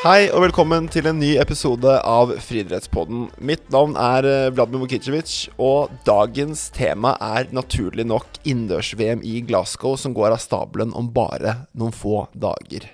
Hei 0.00 0.30
og 0.32 0.40
velkommen 0.46 0.86
til 0.88 1.04
en 1.10 1.18
ny 1.20 1.34
episode 1.36 1.92
av 2.08 2.30
Friidrettspodden. 2.40 3.26
Mitt 3.44 3.66
navn 3.68 3.92
er 4.00 4.24
eh, 4.24 4.46
Vladimir 4.48 4.86
Mukicevic, 4.86 5.50
og 5.60 5.90
dagens 6.06 6.62
tema 6.72 7.10
er 7.20 7.50
naturlig 7.52 8.06
nok 8.08 8.38
innendørs-VM 8.40 9.20
i 9.28 9.42
Glasgow, 9.44 9.98
som 10.00 10.14
går 10.16 10.32
av 10.32 10.40
stabelen 10.40 10.94
om 10.96 11.10
bare 11.12 11.52
noen 11.76 11.92
få 11.92 12.22
dager. 12.32 12.86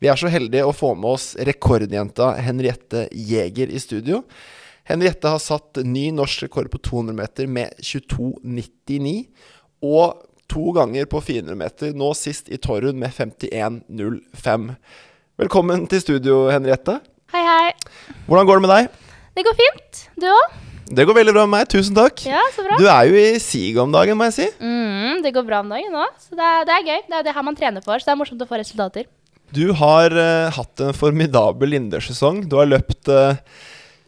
Vi 0.00 0.08
er 0.08 0.16
så 0.16 0.30
heldige 0.32 0.64
å 0.64 0.72
få 0.72 0.94
med 0.96 1.18
oss 1.18 1.26
rekordjenta 1.36 2.30
Henriette 2.40 3.10
Jæger 3.12 3.68
i 3.68 3.82
studio. 3.84 4.22
Henriette 4.88 5.34
har 5.34 5.44
satt 5.44 5.82
ny 5.84 6.06
norsk 6.16 6.46
rekord 6.46 6.70
på 6.72 6.80
200 6.80 7.18
meter 7.18 7.50
med 7.58 7.76
22,99, 7.84 9.18
og 9.84 10.24
to 10.48 10.72
ganger 10.80 11.12
på 11.12 11.20
400 11.28 11.60
meter, 11.60 11.92
nå 11.92 12.08
sist 12.16 12.48
i 12.48 12.56
Torrun 12.56 12.96
med 13.04 13.12
51,05. 13.12 14.72
Velkommen 15.38 15.84
til 15.86 16.00
studio, 16.02 16.48
Henriette. 16.50 16.96
Hei, 17.30 17.38
hei. 17.46 17.70
Hvordan 18.26 18.42
går 18.48 18.58
det 18.58 18.62
med 18.64 18.72
deg? 18.72 18.88
Det 19.38 19.42
går 19.46 19.54
fint. 19.54 20.00
Du 20.18 20.26
òg? 20.26 20.56
Det 20.98 21.04
går 21.06 21.14
veldig 21.14 21.34
bra 21.36 21.44
med 21.46 21.52
meg. 21.52 21.68
Tusen 21.70 21.94
takk. 21.94 22.18
Ja, 22.26 22.40
så 22.56 22.64
bra. 22.66 22.74
Du 22.74 22.82
er 22.90 23.06
jo 23.06 23.14
i 23.20 23.38
siget 23.38 23.78
om 23.78 23.94
dagen, 23.94 24.18
må 24.18 24.26
jeg 24.26 24.34
si. 24.34 24.50
Mm, 24.58 25.22
det 25.22 25.30
går 25.36 25.46
bra 25.46 25.62
om 25.62 25.70
dagen 25.70 25.94
nå, 25.94 26.02
så 26.24 26.34
det 26.34 26.42
er, 26.42 26.66
det 26.66 26.74
er 26.74 26.82
gøy. 26.88 26.98
Det 27.06 27.14
er 27.20 27.22
det 27.28 27.34
her 27.36 27.44
man 27.46 27.54
trener 27.60 27.78
for, 27.84 27.94
så 28.02 28.08
det 28.08 28.14
er 28.16 28.18
morsomt 28.18 28.42
å 28.42 28.48
få 28.50 28.58
resultater. 28.58 29.06
Du 29.54 29.70
har 29.78 30.10
uh, 30.18 30.50
hatt 30.56 30.74
en 30.82 30.90
formidabel 31.04 31.70
innendørssesong. 31.78 32.50
Du 32.50 32.58
har 32.58 32.66
løpt 32.66 33.06
uh, 33.06 33.38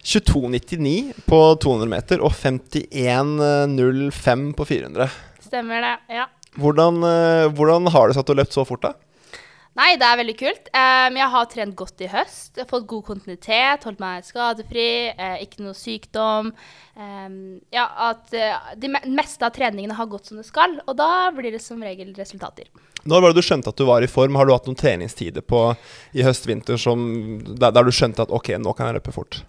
22,99 0.03 1.15
på 1.31 1.39
200 1.63 1.87
meter 1.95 2.19
og 2.27 2.35
51,05 2.35 4.51
på 4.59 4.67
400. 4.73 5.07
Stemmer 5.47 5.79
det, 5.87 5.95
ja. 6.19 6.27
Hvordan, 6.59 6.99
uh, 7.07 7.47
hvordan 7.55 7.87
har 7.95 8.11
det 8.11 8.19
seg 8.19 8.27
at 8.27 8.27
du 8.27 8.35
har 8.35 8.43
løpt 8.43 8.59
så 8.59 8.67
fort, 8.67 8.83
da? 8.83 8.99
Nei, 9.79 9.93
det 10.01 10.03
er 10.03 10.19
veldig 10.19 10.35
kult. 10.35 10.69
Um, 10.75 11.17
jeg 11.21 11.31
har 11.31 11.45
trent 11.53 11.77
godt 11.79 12.03
i 12.03 12.09
høst. 12.11 12.57
Jeg 12.57 12.65
har 12.65 12.71
fått 12.73 12.89
god 12.91 13.05
kontinuitet, 13.07 13.85
holdt 13.87 14.01
meg 14.03 14.27
skadefri, 14.27 14.87
eh, 15.15 15.37
ikke 15.45 15.63
noe 15.63 15.77
sykdom. 15.79 16.51
Um, 16.99 17.37
ja, 17.71 17.87
at 18.11 18.35
uh, 18.35 18.73
de 18.75 18.91
me 18.91 19.03
meste 19.15 19.47
av 19.47 19.55
treningene 19.55 19.95
har 19.95 20.11
gått 20.11 20.27
som 20.27 20.41
det 20.41 20.49
skal, 20.49 20.75
og 20.83 20.99
da 20.99 21.31
blir 21.37 21.55
det 21.55 21.63
som 21.63 21.79
regel 21.87 22.11
resultater. 22.19 22.67
Når 23.07 23.23
var 23.23 23.33
det 23.33 23.41
du 23.41 23.47
skjønte 23.47 23.71
at 23.71 23.79
du 23.79 23.87
var 23.89 24.03
i 24.03 24.11
form? 24.11 24.37
Har 24.37 24.49
du 24.49 24.53
hatt 24.57 24.67
noen 24.67 24.81
treningstider 24.81 25.47
på, 25.47 25.63
i 26.19 26.27
høst-vinter 26.27 26.77
der, 26.77 27.71
der 27.71 27.87
du 27.87 27.95
skjønte 27.95 28.27
at 28.27 28.35
ok, 28.35 28.57
nå 28.59 28.75
kan 28.75 28.91
jeg 28.91 28.99
løpe 28.99 29.15
fort? 29.15 29.45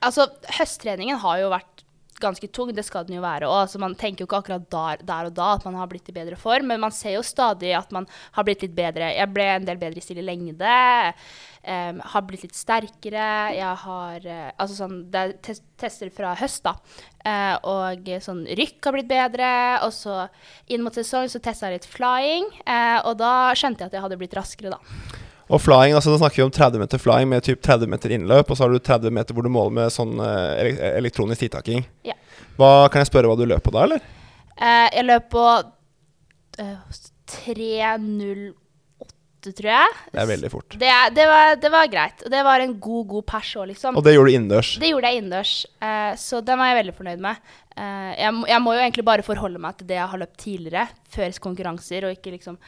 Altså, 0.00 0.30
høsttreningen 0.56 1.18
har 1.20 1.42
jo 1.42 1.50
vært 1.52 1.79
ganske 2.22 2.48
tung, 2.54 2.72
det 2.76 2.84
skal 2.86 3.06
den 3.06 3.18
jo 3.18 3.24
være 3.24 3.48
òg. 3.48 3.66
Altså, 3.66 3.80
man 3.82 3.96
tenker 3.98 4.24
jo 4.24 4.28
ikke 4.28 4.40
akkurat 4.42 4.66
der, 4.72 5.04
der, 5.06 5.28
og 5.30 5.36
da 5.36 5.52
at 5.56 5.66
man 5.68 5.78
har 5.80 5.90
blitt 5.90 6.10
i 6.12 6.16
bedre 6.16 6.38
form, 6.40 6.68
men 6.70 6.82
man 6.82 6.94
ser 6.94 7.16
jo 7.16 7.22
stadig 7.26 7.72
at 7.76 7.92
man 7.94 8.08
har 8.36 8.46
blitt 8.46 8.64
litt 8.66 8.74
bedre. 8.76 9.12
Jeg 9.16 9.32
ble 9.34 9.46
en 9.54 9.68
del 9.68 9.80
bedre 9.80 10.00
i 10.00 10.04
stille 10.04 10.24
lengde. 10.26 10.74
Um, 11.60 11.98
har 12.12 12.24
blitt 12.24 12.46
litt 12.46 12.56
sterkere. 12.56 13.24
Jeg 13.52 13.80
har 13.82 14.22
uh, 14.24 14.46
Altså 14.56 14.78
sånn 14.78 14.94
Det 15.12 15.20
er 15.20 15.34
tes 15.44 15.58
tester 15.80 16.08
fra 16.12 16.32
høst, 16.40 16.64
da. 16.64 16.72
Uh, 17.20 17.56
og 17.68 18.08
sånn 18.24 18.46
rykk 18.56 18.88
har 18.88 18.96
blitt 18.96 19.10
bedre. 19.10 19.50
Og 19.84 19.92
så 19.96 20.22
inn 20.72 20.84
mot 20.84 20.96
sesong 20.96 21.28
så 21.28 21.42
testa 21.44 21.68
jeg 21.68 21.80
litt 21.80 21.90
flying, 21.90 22.48
uh, 22.64 23.00
og 23.10 23.18
da 23.20 23.52
skjønte 23.52 23.84
jeg 23.84 23.92
at 23.92 23.98
jeg 23.98 24.06
hadde 24.06 24.20
blitt 24.22 24.38
raskere, 24.40 24.78
da. 24.78 25.28
Og 25.50 25.58
flying, 25.58 25.96
altså 25.98 26.12
da 26.12 26.20
snakker 26.20 26.38
vi 26.38 26.46
om 26.46 26.52
30 26.54 26.82
meter 26.84 27.02
flying 27.02 27.30
med 27.30 27.42
typ 27.42 27.62
30 27.66 27.90
meter 27.90 28.14
innløp, 28.14 28.52
og 28.52 28.58
så 28.58 28.66
har 28.66 28.70
du 28.70 28.78
30 28.78 29.14
meter 29.14 29.34
hvor 29.34 29.46
du 29.46 29.50
måler 29.50 29.74
med 29.80 29.94
sånn 29.94 30.14
uh, 30.22 30.54
elektronisk 30.94 31.42
tidtaking. 31.42 31.82
Ja. 32.06 32.14
Hva, 32.58 32.86
kan 32.92 33.02
jeg 33.02 33.10
spørre 33.10 33.30
hva 33.30 33.38
du 33.38 33.48
løp 33.50 33.64
på 33.66 33.74
da, 33.74 33.82
eller? 33.88 34.04
Uh, 34.54 34.86
jeg 34.94 35.06
løp 35.08 35.26
på 35.34 35.46
uh, 36.62 37.00
3.08, 37.34 38.52
tror 39.48 39.70
jeg. 39.72 39.98
Det 40.12 40.22
er 40.22 40.30
veldig 40.30 40.52
fort. 40.54 40.78
Det, 40.78 40.92
det, 41.18 41.26
var, 41.32 41.58
det, 41.58 41.72
var, 41.74 41.90
greit. 41.90 42.22
Det 42.30 42.44
var 42.46 42.62
en 42.62 42.76
god, 42.86 43.04
god 43.16 43.26
pers 43.34 43.50
òg, 43.58 43.66
liksom. 43.72 43.98
Og 43.98 44.06
det 44.06 44.14
gjorde 44.14 44.30
du 44.30 44.38
innendørs? 44.38 44.76
Det 44.78 44.92
gjorde 44.92 45.10
jeg 45.10 45.24
innendørs. 45.24 45.56
så 46.22 46.44
den 46.46 46.62
var 46.62 46.70
jeg 46.70 46.78
veldig 46.84 46.96
fornøyd 47.00 47.26
med. 47.26 47.42
Jeg, 47.80 48.36
jeg, 48.50 48.60
må 48.62 48.74
jo 48.76 48.82
egentlig 48.82 49.04
bare 49.06 49.24
forholde 49.24 49.60
meg 49.62 49.78
til 49.78 49.88
det 49.88 49.96
jeg 49.96 50.10
har 50.12 50.20
løpt 50.20 50.38
tidligere, 50.42 50.86
før 51.10 51.36
konkurranser, 51.42 52.06
og 52.06 52.14
ikke 52.14 52.32
liksom 52.34 52.58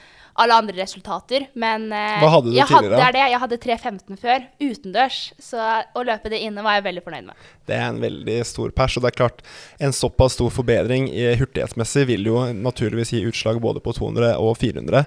alle 0.40 0.56
andre 0.56 0.78
resultater. 0.78 1.46
Men 1.58 1.88
Hva 1.90 2.30
hadde 2.32 2.50
du 2.50 2.56
jeg 2.56 2.68
tidligere? 2.70 3.00
Hadde, 3.02 3.12
det, 3.18 3.24
jeg 3.32 3.42
hadde 3.42 3.58
3.15 3.66 4.20
før, 4.22 4.46
utendørs. 4.62 5.18
Så 5.42 5.60
å 5.60 6.04
løpe 6.08 6.32
det 6.32 6.40
inne 6.46 6.64
var 6.64 6.78
jeg 6.78 6.86
veldig 6.88 7.04
fornøyd 7.04 7.28
med. 7.28 7.44
Det 7.68 7.76
er 7.76 7.84
en 7.90 8.00
veldig 8.02 8.38
stor 8.48 8.72
pers, 8.76 8.96
og 8.96 9.04
det 9.04 9.12
er 9.12 9.18
klart 9.20 9.44
en 9.82 9.94
såpass 9.96 10.38
stor 10.38 10.52
forbedring 10.54 11.10
i 11.12 11.28
hurtighetsmessig 11.40 12.06
vil 12.10 12.32
jo 12.32 12.46
naturligvis 12.56 13.12
gi 13.14 13.22
utslag 13.28 13.60
både 13.62 13.84
på 13.84 13.94
200 13.98 14.34
og 14.40 14.56
400. 14.60 15.04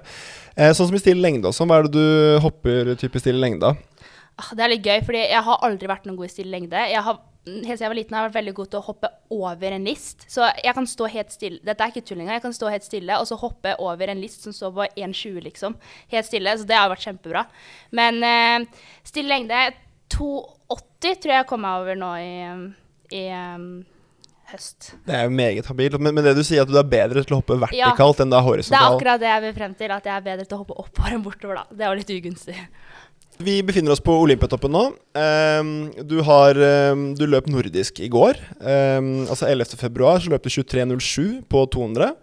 Eh, 0.56 0.72
sånn 0.72 0.88
som 0.88 0.96
i 0.96 1.02
stille 1.02 1.20
lengde 1.20 1.50
også, 1.50 1.66
hva 1.68 1.80
er 1.80 1.88
det 1.88 1.98
du 1.98 2.40
hopper 2.44 2.94
typisk 2.96 3.26
stille 3.26 3.42
lengde 3.42 3.74
av? 3.74 3.82
Ah, 4.36 4.52
det 4.52 4.64
er 4.64 4.72
litt 4.74 4.84
gøy, 4.84 5.00
fordi 5.04 5.22
jeg 5.24 5.44
har 5.46 5.64
aldri 5.64 5.88
vært 5.88 6.06
noen 6.06 6.18
god 6.18 6.28
i 6.28 6.32
stille 6.32 6.52
lengde. 6.52 6.80
Jeg 6.90 7.02
har 7.06 7.20
helt 7.46 7.78
siden 7.78 7.84
jeg 7.84 7.90
var 7.92 7.98
liten 8.00 8.16
har 8.16 8.24
jeg 8.24 8.30
vært 8.30 8.38
veldig 8.40 8.54
god 8.58 8.70
til 8.72 8.80
å 8.80 8.86
hoppe 8.88 9.10
over 9.36 9.74
en 9.76 9.86
list. 9.86 10.26
Så 10.32 10.46
jeg 10.64 10.74
kan 10.74 10.88
stå 10.90 11.08
helt 11.12 11.34
stille. 11.34 11.60
Dette 11.66 11.84
er 11.84 11.94
ikke 11.94 12.04
tull 12.08 12.20
engang. 12.20 12.40
Jeg 12.40 12.46
kan 12.48 12.56
stå 12.56 12.70
helt 12.72 12.86
stille 12.86 13.18
og 13.20 13.28
så 13.28 13.38
hoppe 13.40 13.76
over 13.82 14.12
en 14.12 14.22
list 14.22 14.46
som 14.46 14.54
står 14.56 14.74
på 14.74 14.86
1,20, 15.06 15.40
liksom. 15.46 15.76
Helt 16.12 16.28
stille. 16.28 16.56
Så 16.58 16.66
det 16.68 16.78
har 16.78 16.90
vært 16.90 17.06
kjempebra. 17.06 17.44
Men 17.94 18.18
eh, 18.26 18.86
stille 19.06 19.30
lengde 19.30 19.60
2,80 20.14 21.20
tror 21.22 21.34
jeg 21.34 21.42
jeg 21.42 21.50
kom 21.50 21.62
meg 21.62 21.84
over 21.84 21.98
nå 21.98 22.10
i, 22.22 22.34
i 23.14 23.22
um, 23.30 23.70
høst. 24.50 24.92
Det 25.06 25.14
er 25.14 25.26
jo 25.26 25.34
meget 25.38 25.70
habilt. 25.70 25.98
Men, 26.02 26.14
men, 26.16 26.26
det 26.26 26.36
du 26.38 26.42
sier 26.46 26.66
at 26.66 26.70
du 26.70 26.78
er 26.78 26.88
bedre 26.88 27.22
til 27.26 27.36
å 27.36 27.40
hoppe 27.42 27.58
vertikalt 27.62 28.22
ja, 28.22 28.26
enn 28.26 28.34
da 28.34 28.42
horisontalt? 28.42 28.74
Det 28.74 28.82
er 28.82 28.98
akkurat 28.98 29.22
det 29.22 29.32
jeg 29.32 29.44
vil 29.46 29.56
frem 29.60 29.78
til. 29.78 29.96
At 29.96 30.10
jeg 30.10 30.14
er 30.16 30.26
bedre 30.28 30.46
til 30.46 30.58
å 30.58 30.62
hoppe 30.62 30.78
oppover 30.82 31.16
enn 31.16 31.26
bortover, 31.26 31.62
da. 31.62 31.78
Det 31.78 31.86
er 31.86 31.92
jo 31.92 32.00
litt 32.02 32.14
ugunstig. 32.16 32.58
Vi 33.36 33.58
befinner 33.62 33.92
oss 33.92 34.00
på 34.00 34.14
Olympiatoppen 34.16 34.72
nå. 34.72 34.82
Um, 35.12 35.72
du, 36.08 36.16
har, 36.24 36.56
um, 36.92 37.10
du 37.18 37.26
løp 37.28 37.50
nordisk 37.52 38.00
i 38.00 38.08
går. 38.12 38.38
Um, 38.60 39.26
altså 39.28 39.48
11. 39.50 39.76
februar 39.76 40.22
så 40.22 40.32
løp 40.32 40.46
du 40.46 40.50
23.07 40.54 41.42
på 41.50 41.64
200. 41.74 42.14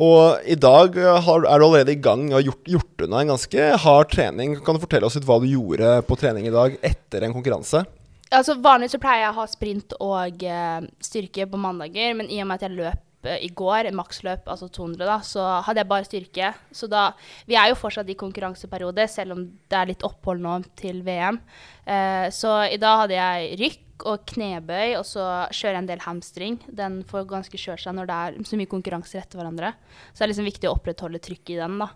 Og 0.00 0.42
i 0.46 0.56
dag 0.58 0.98
har, 0.98 1.46
er 1.46 1.62
du 1.62 1.66
allerede 1.66 1.94
i 1.94 2.00
gang 2.02 2.28
og 2.34 2.42
gjort, 2.46 2.62
gjort 2.74 3.04
unna 3.06 3.22
en 3.22 3.32
ganske 3.34 3.68
hard 3.84 4.10
trening. 4.10 4.56
Kan 4.66 4.78
du 4.78 4.82
fortelle 4.82 5.06
oss 5.06 5.18
litt 5.18 5.26
hva 5.28 5.38
du 5.42 5.46
gjorde 5.50 5.96
på 6.06 6.18
trening 6.18 6.50
i 6.50 6.54
dag 6.54 6.74
etter 6.82 7.26
en 7.26 7.34
konkurranse? 7.34 7.84
Altså 8.30 8.54
Vanligvis 8.62 8.94
så 8.94 9.02
pleier 9.02 9.24
jeg 9.24 9.32
å 9.32 9.38
ha 9.40 9.46
sprint 9.50 9.96
og 9.98 10.44
uh, 10.46 10.82
styrke 11.02 11.46
på 11.50 11.62
mandager, 11.62 12.14
men 12.18 12.30
i 12.30 12.42
og 12.42 12.50
med 12.50 12.58
at 12.58 12.66
jeg 12.66 12.78
løp 12.78 13.06
i 13.28 13.50
går, 13.52 13.90
maksløp, 13.96 14.48
altså 14.48 14.70
200, 14.72 15.04
da, 15.04 15.18
så 15.26 15.44
hadde 15.66 15.82
jeg 15.82 15.90
bare 15.90 16.08
styrke. 16.08 16.52
Så 16.72 16.88
da 16.90 17.10
Vi 17.46 17.56
er 17.58 17.68
jo 17.68 17.78
fortsatt 17.78 18.08
i 18.08 18.16
konkurranseperiode, 18.18 19.06
selv 19.08 19.36
om 19.36 19.44
det 19.44 19.76
er 19.76 19.90
litt 19.92 20.04
opphold 20.06 20.40
nå 20.40 20.56
til 20.78 21.02
VM. 21.04 21.40
Eh, 21.84 22.28
så 22.32 22.62
i 22.70 22.80
dag 22.80 23.04
hadde 23.04 23.18
jeg 23.18 23.58
rykk 23.60 24.06
og 24.08 24.24
knebøy, 24.32 24.96
og 24.96 25.04
så 25.04 25.26
kjører 25.52 25.76
jeg 25.76 25.82
en 25.82 25.90
del 25.90 26.04
hamstring. 26.06 26.58
Den 26.66 27.02
får 27.08 27.28
ganske 27.28 27.60
kjørt 27.60 27.84
seg 27.84 27.96
når 27.96 28.08
det 28.08 28.16
er 28.16 28.40
så 28.48 28.58
mye 28.60 28.70
konkurranser 28.70 29.20
etter 29.20 29.40
hverandre. 29.40 29.74
Så 30.12 30.20
det 30.20 30.26
er 30.26 30.32
liksom 30.32 30.48
viktig 30.48 30.70
å 30.70 30.74
opprettholde 30.78 31.20
trykket 31.22 31.56
i 31.56 31.60
den, 31.60 31.78
da. 31.82 31.90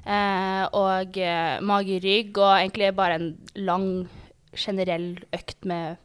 Eh, 0.00 0.64
og 0.78 1.18
eh, 1.20 1.58
mage-rygg, 1.66 2.38
og 2.38 2.54
egentlig 2.54 2.94
bare 2.96 3.18
en 3.18 3.32
lang, 3.58 3.90
generell 4.54 5.12
økt 5.36 5.66
med 5.68 5.98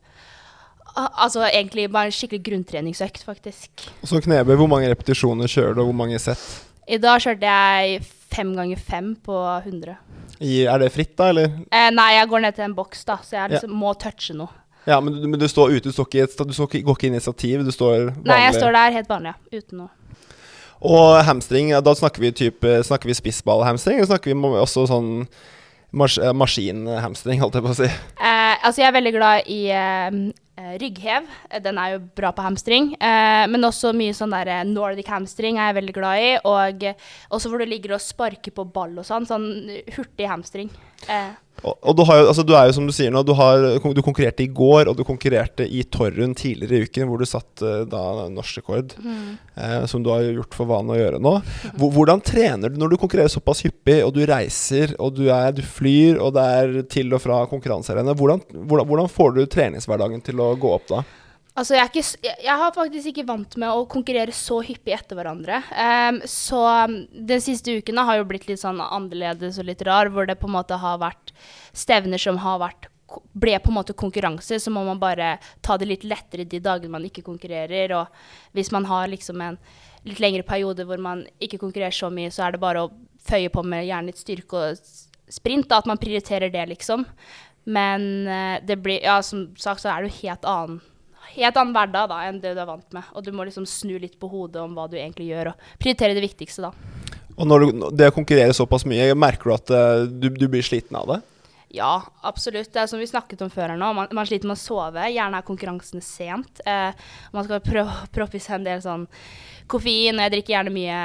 Altså 0.95 1.43
egentlig 1.49 1.89
bare 1.91 2.07
en 2.07 2.15
skikkelig 2.15 2.43
grunntreningsøkt, 2.45 3.25
faktisk. 3.27 3.87
Og 4.01 4.07
så 4.07 4.21
knebøy, 4.23 4.55
hvor 4.55 4.69
mange 4.71 4.89
repetisjoner 4.91 5.51
kjører 5.51 5.75
du, 5.75 5.81
og 5.83 5.89
hvor 5.91 5.97
mange 6.05 6.19
sett? 6.23 6.43
I 6.87 6.99
dag 7.01 7.23
kjørte 7.23 7.49
jeg 7.49 8.03
fem 8.35 8.53
ganger 8.55 8.79
fem 8.79 9.09
på 9.25 9.35
100. 9.65 9.97
I, 10.39 10.65
er 10.67 10.79
det 10.79 10.91
fritt, 10.93 11.15
da, 11.17 11.31
eller? 11.33 11.51
Eh, 11.71 11.89
nei, 11.95 12.11
jeg 12.17 12.29
går 12.31 12.45
ned 12.45 12.55
til 12.55 12.67
en 12.67 12.77
boks, 12.77 13.03
da, 13.07 13.17
så 13.23 13.39
jeg 13.39 13.55
liksom 13.55 13.73
ja. 13.73 13.79
må 13.81 13.91
touche 13.99 14.35
noe. 14.37 14.51
Ja, 14.85 14.99
men, 15.01 15.17
men, 15.25 15.39
du 15.41 15.47
står 15.49 15.73
ute, 15.73 15.89
du, 15.89 15.95
står 15.95 16.07
ikke, 16.11 16.45
du 16.45 16.53
står 16.53 16.69
går 16.75 16.97
ikke 16.97 17.09
inn 17.09 17.17
i 17.17 17.23
stativ? 17.23 17.63
Du 17.65 17.73
står 17.73 17.95
vanlig? 18.11 18.27
Nei, 18.29 18.41
jeg 18.43 18.57
står 18.59 18.75
der 18.75 18.95
helt 18.99 19.09
vanlig, 19.09 19.33
ja. 19.33 19.59
Uten 19.59 19.83
noe. 19.83 19.91
Og 20.85 21.17
hamstring, 21.25 21.71
da 21.81 21.95
snakker 21.97 22.21
vi, 22.21 22.31
type, 22.35 22.79
snakker 22.85 23.09
vi 23.09 23.17
spissballhamstring, 23.17 23.97
eller 23.97 24.11
snakker 24.11 24.35
vi 24.35 24.55
også 24.61 24.85
sånn 24.91 25.11
mas 25.95 26.17
maskinhamstring, 26.35 27.39
holdt 27.41 27.55
jeg 27.57 27.65
på 27.65 27.71
å 27.71 27.77
si? 27.77 27.87
Eh, 27.87 28.55
altså, 28.59 28.81
jeg 28.83 28.89
er 28.89 28.97
veldig 28.97 29.13
glad 29.15 29.49
i 29.49 29.61
eh, 29.71 30.17
rygghev. 30.55 31.27
Den 31.63 31.79
er 31.81 31.95
jo 31.95 32.01
bra 32.15 32.31
på 32.35 32.45
hamstring. 32.45 32.93
Eh, 32.95 33.45
men 33.51 33.67
også 33.67 33.93
mye 33.95 34.15
sånn 34.15 34.35
der 34.35 34.63
nordic 34.69 35.09
hamstring 35.11 35.59
er 35.59 35.71
jeg 35.71 35.79
veldig 35.81 35.95
glad 35.97 36.23
i. 36.23 36.33
Og 36.47 36.85
også 37.35 37.51
hvor 37.51 37.61
du 37.61 37.67
ligger 37.69 37.97
og 37.97 38.03
sparker 38.03 38.55
på 38.55 38.67
ball 38.75 38.95
og 39.01 39.07
sånn. 39.07 39.27
Sånn 39.29 39.49
hurtig 39.97 40.29
hamstring. 40.31 40.71
Eh. 41.11 41.33
Og, 41.63 41.73
og 41.81 41.95
du, 41.97 42.03
jo, 42.03 42.27
altså, 42.27 42.43
du, 42.45 42.53
er 42.57 42.67
jo 42.67 42.75
som 42.77 42.85
du 42.87 42.93
sier 42.93 43.13
nå, 43.13 43.21
du, 43.25 43.31
har, 43.37 43.63
du, 43.79 44.01
konkurrerte 44.05 44.43
i 44.43 44.49
går, 44.51 44.89
og 44.91 44.97
du 44.97 45.05
konkurrerte 45.07 45.65
i 45.65 45.81
Torrun 45.89 46.35
tidligere 46.37 46.83
i 46.83 46.89
uken, 46.89 47.07
hvor 47.09 47.21
du 47.21 47.27
satt 47.29 47.63
uh, 47.63 47.81
da 47.89 48.27
norsk 48.33 48.59
rekord. 48.59 48.93
Mm. 49.01 49.37
Eh, 49.55 49.85
som 49.89 50.03
du 50.03 50.11
har 50.11 50.25
gjort 50.27 50.57
for 50.57 50.69
vane 50.69 50.93
å 50.93 50.99
gjøre 50.99 51.21
nå. 51.23 51.33
Hvordan 51.79 52.21
trener 52.25 52.73
du 52.73 52.79
når 52.81 52.93
du 52.93 52.99
konkurrerer 53.01 53.31
såpass 53.31 53.63
hyppig, 53.65 54.01
og 54.05 54.13
du 54.17 54.21
reiser, 54.27 54.93
og 54.99 55.15
du, 55.17 55.25
er, 55.33 55.55
du 55.55 55.63
flyr, 55.65 56.19
og 56.19 56.35
det 56.35 56.47
er 56.59 56.79
til 56.91 57.15
og 57.15 57.23
fra 57.23 57.41
konkurransearenaene? 57.49 58.17
Hvordan, 58.19 58.43
hvordan, 58.51 58.89
hvordan 58.91 59.13
får 59.15 59.37
du 59.37 59.45
treningshverdagen 59.49 60.25
til 60.25 60.43
å 60.43 60.53
gå 60.59 60.75
opp 60.75 60.91
da? 60.91 61.05
Altså, 61.55 61.77
jeg, 61.77 61.87
ikke, 61.87 62.31
jeg, 62.43 62.55
har 62.59 62.73
faktisk 62.75 63.09
ikke 63.13 63.27
vant 63.29 63.53
med 63.61 63.71
å 63.71 63.85
konkurrere 63.87 64.33
så 64.35 64.57
hyppig 64.65 64.91
etter 64.91 65.15
hverandre. 65.15 65.61
Um, 65.71 66.17
så 66.27 66.59
den 67.15 67.43
siste 67.43 67.77
uken 67.79 68.01
har 68.03 68.19
jo 68.19 68.25
blitt 68.27 68.49
litt 68.49 68.59
sånn 68.59 68.81
annerledes 68.83 69.61
og 69.61 69.69
litt 69.69 69.85
rar, 69.87 70.11
hvor 70.11 70.27
det 70.27 70.35
på 70.41 70.49
en 70.49 70.57
måte 70.57 70.75
har 70.81 70.99
vært 70.99 71.31
stevner 71.71 72.19
som 72.19 72.41
har 72.43 72.59
vært 72.65 72.89
ble 73.31 73.53
på 73.61 73.71
en 73.71 73.77
måte 73.77 73.95
konkurranse, 73.95 74.57
så 74.59 74.71
må 74.73 74.81
man 74.83 74.99
bare 74.99 75.35
ta 75.63 75.77
det 75.79 75.87
litt 75.87 76.03
lettere 76.03 76.43
de 76.49 76.59
dagene 76.59 76.91
man 76.97 77.05
ikke 77.07 77.23
konkurrerer. 77.23 77.93
Og 78.01 78.57
hvis 78.57 78.73
man 78.75 78.87
har 78.89 79.07
liksom 79.11 79.43
en 79.45 79.59
litt 80.05 80.19
lengre 80.19 80.43
periode 80.43 80.83
hvor 80.87 80.99
man 81.01 81.23
ikke 81.39 81.61
konkurrerer 81.61 81.95
så 81.95 82.09
mye, 82.11 82.33
så 82.33 82.45
er 82.45 82.55
det 82.55 82.63
bare 82.65 82.83
å 82.83 82.91
føye 83.25 83.51
på 83.53 83.63
med 83.63 83.87
gjerne 83.87 84.11
litt 84.11 84.19
styrke 84.19 84.59
og 84.59 84.83
sprint, 85.31 85.69
da, 85.69 85.79
at 85.79 85.87
man 85.89 86.01
prioriterer 86.01 86.51
det, 86.53 86.65
liksom. 86.73 87.05
Men 87.65 88.27
eh, 88.27 88.57
det 88.65 88.77
blir, 88.83 88.99
ja, 89.05 89.21
som 89.25 89.47
sagt 89.57 89.81
så 89.81 89.93
er 89.93 90.03
det 90.03 90.11
jo 90.11 90.19
helt 90.25 90.45
annen 90.49 90.83
helt 91.33 91.59
annen 91.59 91.75
hverdag 91.75 92.09
da, 92.11 92.21
enn 92.27 92.41
det 92.43 92.55
du 92.55 92.61
er 92.61 92.69
vant 92.69 92.95
med. 92.95 93.11
Og 93.15 93.25
du 93.25 93.31
må 93.35 93.45
liksom 93.47 93.67
snu 93.69 93.97
litt 94.01 94.17
på 94.21 94.29
hodet 94.31 94.63
om 94.63 94.75
hva 94.77 94.87
du 94.91 94.97
egentlig 94.99 95.29
gjør, 95.31 95.53
og 95.53 95.69
prioritere 95.81 96.17
det 96.17 96.25
viktigste, 96.25 96.69
da. 96.69 97.15
Og 97.35 97.47
når 97.49 97.65
du, 97.65 97.85
det 97.99 98.09
å 98.11 98.15
konkurrere 98.15 98.55
såpass 98.55 98.85
mye, 98.87 99.09
merker 99.17 99.51
du 99.51 99.55
at 99.57 99.73
eh, 99.75 100.03
du, 100.07 100.29
du 100.31 100.45
blir 100.51 100.63
sliten 100.63 100.95
av 100.95 101.09
det? 101.11 101.21
Ja, 101.75 101.97
absolutt. 102.23 102.69
Det 102.71 102.83
er 102.83 102.87
som 102.87 103.01
vi 103.01 103.07
snakket 103.09 103.41
om 103.43 103.49
før 103.51 103.73
her 103.73 103.79
nå. 103.79 103.89
Man, 103.97 104.07
man 104.15 104.27
sliter 104.27 104.47
med 104.47 104.55
å 104.55 104.61
sove. 104.61 105.09
Gjerne 105.11 105.41
er 105.41 105.47
konkurransene 105.47 106.03
sent. 106.05 106.61
Eh, 106.63 107.07
man 107.35 107.47
skal 107.47 107.63
prøve 107.65 107.91
å 107.91 108.11
proppe 108.15 108.39
i 108.39 108.43
seg 108.43 108.61
en 108.61 108.69
del 108.69 108.83
sånn 108.85 109.03
koffein. 109.71 110.21
Jeg 110.23 110.35
drikker 110.37 110.55
gjerne 110.55 110.75
mye 110.75 111.01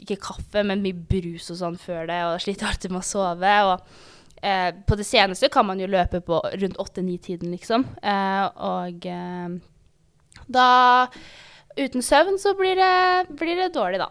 ikke 0.00 0.16
kaffe, 0.22 0.62
men 0.64 0.80
mye 0.80 0.96
brus 0.96 1.50
og 1.52 1.58
sånn 1.60 1.76
før 1.80 2.08
det, 2.08 2.20
og 2.30 2.40
sliter 2.40 2.70
alltid 2.70 2.94
med 2.94 3.02
å 3.02 3.10
sove. 3.10 3.56
og 3.68 4.08
eh, 4.42 4.70
På 4.86 4.96
det 4.98 5.06
seneste 5.08 5.50
kan 5.52 5.66
man 5.66 5.80
jo 5.80 5.90
løpe 5.90 6.22
på 6.24 6.40
rundt 6.40 6.80
åtte-ni-tiden, 6.80 7.50
liksom. 7.54 7.86
Eh, 8.02 8.46
og 8.56 9.06
eh, 9.06 9.54
da 10.50 10.68
Uten 11.78 12.02
søvn 12.02 12.34
så 12.38 12.50
blir 12.58 12.74
det, 12.74 13.36
blir 13.38 13.54
det 13.56 13.68
dårlig, 13.76 14.00
da. 14.02 14.08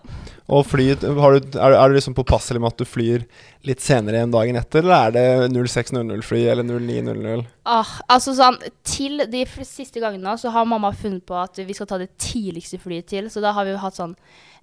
Og 0.50 0.64
fly, 0.66 0.86
har 0.96 1.36
du, 1.36 1.58
er, 1.60 1.76
er 1.76 1.92
du 1.92 1.96
liksom 1.98 2.16
påpasselig 2.18 2.62
med 2.62 2.72
at 2.72 2.80
du 2.82 2.88
flyr 2.88 3.26
litt 3.68 3.84
senere 3.84 4.24
enn 4.24 4.32
dagen 4.34 4.58
etter, 4.58 4.82
eller 4.82 5.10
er 5.10 5.50
det 5.50 5.52
0600-fly 5.54 6.40
eller 6.54 6.66
0900? 6.66 7.44
Ah, 7.70 7.92
altså 8.10 8.34
sånn, 8.38 8.58
Til 8.88 9.26
de 9.30 9.44
siste 9.68 10.02
gangene 10.02 10.38
så 10.40 10.54
har 10.56 10.70
mamma 10.70 10.94
funnet 10.96 11.26
på 11.28 11.36
at 11.38 11.60
vi 11.60 11.76
skal 11.78 11.92
ta 11.92 12.00
det 12.02 12.14
tidligste 12.18 12.80
flyet 12.82 13.12
til. 13.12 13.28
Så 13.30 13.44
da 13.44 13.52
har 13.54 13.68
vi 13.68 13.76
jo 13.76 13.84
hatt 13.84 14.00
sånn 14.00 14.16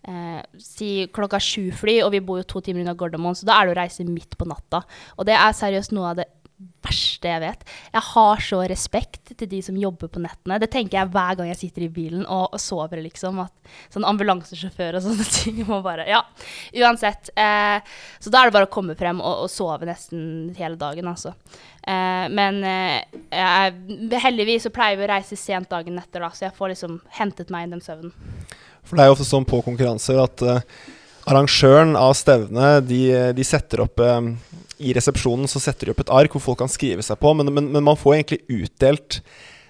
eh, 0.05 0.41
Si 0.63 0.91
klokka 1.15 1.41
sju-fly, 1.43 2.01
og 2.05 2.13
vi 2.15 2.23
bor 2.25 2.41
jo 2.41 2.49
to 2.49 2.63
timer 2.65 2.85
unna 2.85 2.97
Gardermoen, 2.99 3.37
så 3.39 3.49
da 3.49 3.59
er 3.59 3.69
det 3.69 3.77
å 3.77 3.81
reise 3.81 4.07
midt 4.09 4.37
på 4.39 4.49
natta. 4.49 4.83
Og 5.17 5.29
det 5.29 5.37
er 5.39 5.57
seriøst 5.57 5.95
noe 5.97 6.13
av 6.13 6.21
det 6.21 6.31
verste 6.87 7.29
jeg 7.29 7.43
vet. 7.43 7.65
Jeg 7.93 8.03
har 8.09 8.43
så 8.45 8.61
respekt 8.71 9.33
til 9.37 9.49
de 9.51 9.59
som 9.65 9.77
jobber 9.77 10.09
på 10.13 10.23
nettene. 10.23 10.59
Det 10.63 10.71
tenker 10.73 10.99
jeg 10.99 11.13
hver 11.13 11.37
gang 11.37 11.51
jeg 11.51 11.59
sitter 11.61 11.85
i 11.85 11.91
bilen 11.93 12.23
og, 12.25 12.55
og 12.55 12.63
sover, 12.63 13.03
liksom. 13.05 13.43
At 13.45 13.93
sånn 13.93 14.07
ambulansesjåfør 14.09 14.97
og 14.99 15.05
sånne 15.05 15.27
ting 15.37 15.61
må 15.69 15.83
bare 15.85 16.07
Ja, 16.09 16.23
uansett. 16.81 17.33
Eh, 17.37 17.97
så 18.23 18.33
da 18.33 18.43
er 18.43 18.49
det 18.49 18.57
bare 18.57 18.71
å 18.71 18.73
komme 18.73 18.97
frem 18.99 19.21
og, 19.21 19.45
og 19.45 19.53
sove 19.53 19.89
nesten 19.89 20.55
hele 20.57 20.81
dagen, 20.81 21.11
altså. 21.13 21.35
Eh, 21.83 22.27
men 22.33 22.63
eh, 22.65 24.21
heldigvis 24.23 24.69
så 24.69 24.75
pleier 24.75 25.01
vi 25.01 25.09
å 25.09 25.13
reise 25.13 25.39
sent 25.39 25.71
dagen 25.73 26.01
etter, 26.01 26.25
da, 26.25 26.33
så 26.33 26.49
jeg 26.49 26.57
får 26.57 26.73
liksom 26.73 27.01
hentet 27.19 27.53
meg 27.53 27.67
inn 27.67 27.77
den 27.77 27.85
søvnen. 27.85 28.17
For 28.87 28.97
det 28.97 29.05
er 29.05 29.11
jo 29.11 29.17
ofte 29.17 29.27
sånn 29.29 29.49
på 29.49 29.63
konkurranser 29.67 30.21
at 30.23 30.45
uh, 30.47 30.61
arrangøren 31.27 31.97
av 31.99 32.15
stevnet, 32.19 32.87
de, 32.87 33.03
de 33.35 33.47
setter 33.47 33.83
opp 33.83 33.99
eh, 34.03 34.31
I 34.79 34.95
resepsjonen 34.95 35.51
så 35.51 35.59
setter 35.63 35.89
de 35.89 35.95
opp 35.95 36.05
et 36.05 36.15
ark 36.15 36.37
hvor 36.37 36.45
folk 36.45 36.61
kan 36.63 36.71
skrive 36.71 37.03
seg 37.03 37.19
på, 37.19 37.33
men, 37.35 37.51
men, 37.51 37.71
men 37.75 37.87
man 37.87 37.99
får 37.99 38.21
egentlig 38.21 38.63
utdelt 38.63 39.21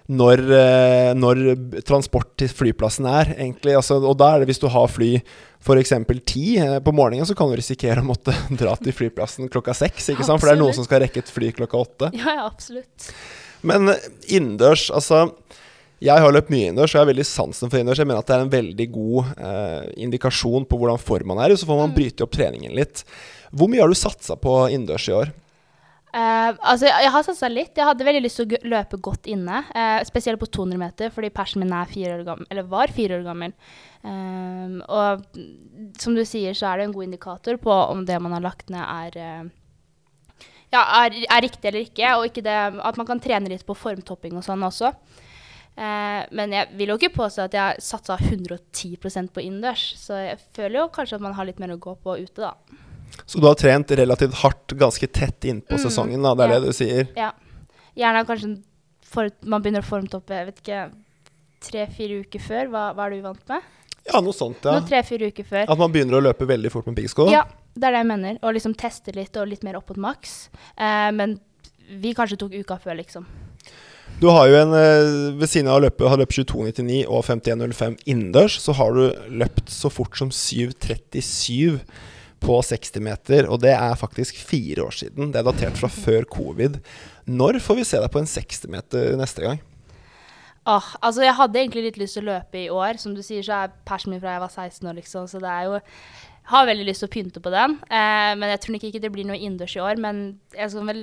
når, 0.07 0.43
uh, 0.53 1.13
når 1.19 1.41
transport 1.89 2.29
til 2.39 2.53
flyplassen 2.53 3.09
er, 3.11 3.33
egentlig. 3.35 3.73
Altså, 3.75 3.97
og 3.99 4.15
da 4.21 4.29
er 4.35 4.43
det 4.45 4.53
hvis 4.53 4.63
du 4.63 4.69
har 4.71 4.87
fly 4.93 5.17
f.eks. 5.67 5.95
ti 6.29 6.45
på 6.85 6.95
morgenen, 6.95 7.27
så 7.27 7.35
kan 7.35 7.51
du 7.51 7.57
risikere 7.59 8.05
å 8.05 8.07
måtte 8.07 8.35
dra 8.61 8.77
til 8.79 8.95
flyplassen 8.95 9.51
klokka 9.51 9.75
seks. 9.75 10.13
ikke 10.13 10.29
sant? 10.29 10.39
For 10.39 10.51
det 10.51 10.55
er 10.55 10.63
noen 10.63 10.77
som 10.77 10.87
skal 10.87 11.03
rekke 11.03 11.25
et 11.25 11.33
fly 11.33 11.51
klokka 11.57 11.81
åtte. 11.81 12.13
Ja, 12.15 12.37
ja, 12.39 12.47
absolutt. 12.47 13.11
Men 13.67 13.91
innendørs, 14.29 14.91
altså 14.95 15.25
Jeg 16.03 16.21
har 16.21 16.35
løpt 16.35 16.51
mye 16.53 16.67
innendørs, 16.67 16.93
og 16.93 16.99
jeg 16.99 17.05
har 17.07 17.09
veldig 17.09 17.25
sansen 17.25 17.71
for 17.73 17.79
innendørs. 17.79 18.03
Jeg 18.03 18.09
mener 18.11 18.21
at 18.21 18.29
det 18.29 18.37
er 18.37 18.45
en 18.45 18.53
veldig 18.53 18.87
god 18.93 19.33
eh, 19.49 19.87
indikasjon 20.05 20.67
på 20.69 20.77
hvordan 20.77 21.01
form 21.01 21.33
man 21.33 21.41
er 21.41 21.55
i. 21.55 21.57
Så 21.57 21.69
får 21.69 21.81
man 21.81 21.97
bryte 21.97 22.27
opp 22.27 22.37
treningen 22.37 22.77
litt. 22.77 23.01
Hvor 23.57 23.71
mye 23.73 23.81
har 23.81 23.89
du 23.89 23.97
satsa 23.97 24.37
på 24.37 24.59
innendørs 24.69 25.09
i 25.09 25.17
år? 25.17 25.33
Eh, 26.17 26.51
altså, 26.53 26.87
jeg, 26.89 27.13
har 27.13 27.25
satsa 27.25 27.49
litt. 27.49 27.73
Jeg 27.77 27.89
hadde 27.89 28.09
veldig 28.09 28.23
lyst 28.27 28.43
til 28.43 28.53
å 28.59 28.61
løpe 28.77 29.01
godt 29.09 29.29
inne. 29.33 29.65
eh, 29.73 30.05
spesielt 30.09 30.41
på 30.41 30.49
200 30.49 30.81
meter, 30.81 31.13
fordi 31.13 31.33
persen 31.33 31.65
min 31.65 31.73
er 31.73 31.89
fire 31.89 32.19
år 32.19 32.25
gammel, 32.29 32.49
eller 32.53 32.71
var 32.71 32.93
fire 32.93 33.19
år 33.19 33.27
gammel. 33.27 33.57
Ehm, 34.05 34.81
og 34.87 35.25
mm, 35.33 35.93
som 36.01 36.17
du 36.17 36.25
sier, 36.29 36.57
så 36.57 36.71
er 36.71 36.79
det 36.79 36.87
en 36.87 36.97
god 36.97 37.09
indikator 37.09 37.57
på 37.61 37.73
om 37.73 38.05
det 38.05 38.21
man 38.23 38.37
har 38.37 38.45
lagt 38.45 38.69
ned, 38.73 38.85
er 38.85 39.17
eh, 39.21 39.55
ja, 40.73 40.83
er, 41.05 41.23
er 41.25 41.45
riktig 41.45 41.69
eller 41.69 41.85
ikke. 41.85 42.17
Og 42.17 42.29
ikke 42.31 42.45
det, 42.45 42.57
at 42.85 43.01
man 43.01 43.09
kan 43.09 43.21
trene 43.23 43.51
litt 43.51 43.67
på 43.67 43.77
formtopping 43.77 44.37
og 44.37 44.45
sånn 44.47 44.65
også. 44.67 44.93
Eh, 45.77 46.23
men 46.33 46.55
jeg 46.57 46.71
vil 46.79 46.89
jo 46.93 46.97
ikke 46.97 47.13
påstå 47.19 47.45
at 47.47 47.57
jeg 47.57 47.61
har 47.63 47.81
satsa 47.85 48.17
110% 48.17 49.33
på 49.35 49.43
innendørs. 49.45 49.85
Så 50.01 50.17
jeg 50.23 50.39
føler 50.57 50.81
jo 50.81 50.87
kanskje 50.95 51.19
at 51.19 51.25
man 51.27 51.37
har 51.37 51.49
litt 51.49 51.61
mer 51.63 51.75
å 51.75 51.81
gå 51.81 51.95
på 52.03 52.17
ute, 52.23 52.41
da. 52.41 52.55
Så 53.27 53.41
du 53.41 53.47
har 53.47 53.57
trent 53.59 53.91
relativt 53.97 54.35
hardt 54.43 54.75
ganske 54.77 55.07
tett 55.15 55.45
innpå 55.49 55.77
Mm, 55.77 55.83
sesongen, 55.85 56.23
da. 56.25 56.35
Det 56.35 56.45
er 56.47 56.53
ja. 56.55 56.61
det 56.61 56.73
du 56.73 56.77
sier? 56.77 57.11
Ja. 57.17 57.31
Gjerne 57.97 58.25
kanskje 58.29 58.51
for, 59.07 59.31
man 59.47 59.63
begynner 59.63 59.85
å 59.85 59.87
formtoppe 59.89 60.35
jeg 60.35 60.49
vet 60.51 60.63
ikke, 60.65 60.81
tre-fire 61.67 62.21
uker 62.25 62.43
før. 62.43 62.71
Hva, 62.73 62.83
hva 62.97 63.07
er 63.07 63.15
du 63.17 63.23
vant 63.25 63.45
med? 63.53 63.73
Ja, 64.07 64.21
noe 64.23 64.35
sånt, 64.37 64.63
ja. 64.63 64.77
Noe 64.77 64.87
tre-fire 64.87 65.31
uker 65.33 65.47
før. 65.47 65.65
At 65.73 65.81
man 65.81 65.93
begynner 65.95 66.19
å 66.19 66.23
løpe 66.23 66.47
veldig 66.47 66.71
fort 66.75 66.87
med 66.91 66.97
piggsko? 66.99 67.29
Ja, 67.33 67.45
det 67.75 67.89
er 67.89 67.97
det 67.97 68.03
jeg 68.05 68.11
mener. 68.13 68.39
Og 68.43 68.55
liksom 68.55 68.75
teste 68.79 69.15
litt 69.17 69.37
og 69.41 69.49
litt 69.51 69.65
mer 69.67 69.79
opp 69.81 69.89
mot 69.93 69.99
maks. 70.11 70.37
Eh, 70.77 71.11
men 71.17 71.39
vi 72.03 72.13
kanskje 72.15 72.39
tok 72.43 72.55
uka 72.55 72.79
før, 72.83 72.99
liksom. 73.01 73.27
Du 74.21 74.31
har 74.33 74.49
jo 74.49 74.57
en 74.57 74.73
eh, 74.73 75.37
Ved 75.37 75.51
siden 75.53 75.69
av 75.69 75.81
å 75.81 75.85
løpe, 75.85 76.09
ha 76.09 76.17
løpt 76.17 76.39
22,99 76.39 77.03
og 77.05 77.25
51,05 77.27 77.99
innendørs, 78.09 78.59
så 78.65 78.73
har 78.79 78.97
du 78.97 79.33
løpt 79.43 79.69
så 79.73 79.91
fort 79.93 80.17
som 80.17 80.33
7,37 80.33 81.83
på 82.41 82.57
60 82.63 83.05
meter. 83.05 83.49
Og 83.51 83.61
det 83.65 83.75
er 83.77 83.99
faktisk 83.99 84.39
fire 84.41 84.87
år 84.87 84.97
siden. 84.97 85.33
Det 85.33 85.41
er 85.41 85.49
datert 85.49 85.81
fra 85.81 85.91
før 85.93 86.25
covid. 86.33 86.81
Når 87.29 87.61
får 87.65 87.81
vi 87.81 87.89
se 87.89 88.01
deg 88.01 88.13
på 88.13 88.23
en 88.23 88.31
60 88.31 88.73
meter 88.73 89.17
neste 89.21 89.45
gang? 89.45 89.61
Åh, 90.67 90.87
altså 91.05 91.23
Jeg 91.23 91.37
hadde 91.39 91.61
egentlig 91.61 91.85
litt 91.85 91.99
lyst 92.01 92.17
til 92.19 92.27
å 92.27 92.33
løpe 92.33 92.59
i 92.65 92.71
år. 92.73 92.99
Som 93.03 93.15
du 93.15 93.23
sier, 93.23 93.45
så 93.47 93.65
er 93.67 93.77
persen 93.87 94.15
min 94.15 94.23
fra 94.23 94.35
jeg 94.35 94.45
var 94.47 94.55
16 94.55 94.89
år, 94.89 94.97
liksom. 94.99 95.29
Så 95.31 95.43
det 95.43 95.53
er 95.53 95.69
jo 95.69 95.83
Har 96.47 96.67
veldig 96.67 96.85
lyst 96.87 97.03
til 97.03 97.11
å 97.11 97.15
pynte 97.15 97.41
på 97.43 97.51
den. 97.51 97.73
Eh, 97.91 98.33
men 98.39 98.53
jeg 98.53 98.61
tror 98.63 98.77
nok 98.77 98.85
ikke 98.87 99.03
det 99.03 99.13
blir 99.13 99.27
noe 99.27 99.39
innendørs 99.39 99.77
i 99.77 99.83
år. 99.83 99.99
Men 99.99 100.39
jeg 100.55 100.71
skal 100.71 100.87
vel 100.87 101.01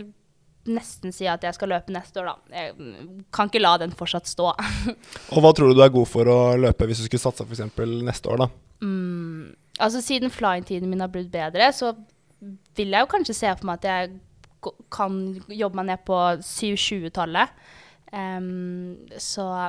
nesten 0.70 1.12
si 1.16 1.28
at 1.28 1.44
jeg 1.44 1.56
skal 1.58 1.74
løpe 1.74 1.94
neste 1.94 2.22
år, 2.22 2.32
da. 2.32 2.56
Jeg 2.56 3.26
kan 3.36 3.50
ikke 3.50 3.62
la 3.62 3.76
den 3.82 3.94
fortsatt 3.98 4.30
stå. 4.30 4.54
Og 5.34 5.44
hva 5.44 5.52
tror 5.56 5.72
du 5.72 5.78
du 5.80 5.84
er 5.84 5.94
god 5.94 6.10
for 6.10 6.30
å 6.32 6.40
løpe 6.60 6.88
hvis 6.88 7.04
du 7.04 7.08
skulle 7.10 7.24
satsa 7.24 7.48
f.eks. 7.48 7.66
neste 8.06 8.32
år, 8.32 8.46
da? 8.46 8.50
Mm, 8.84 9.54
altså 9.80 10.04
Siden 10.04 10.34
flying-tiden 10.34 10.90
min 10.92 11.04
har 11.04 11.12
blitt 11.12 11.32
bedre, 11.34 11.72
så 11.76 11.94
vil 12.76 12.96
jeg 12.96 13.06
jo 13.06 13.12
kanskje 13.12 13.38
se 13.38 13.54
for 13.56 13.70
meg 13.70 13.84
at 13.84 13.90
jeg 13.92 14.14
kan 14.94 15.16
jobbe 15.52 15.80
meg 15.82 15.90
ned 15.92 16.04
på 16.08 16.20
7-20-tallet. 16.40 17.56
Um, 18.14 19.10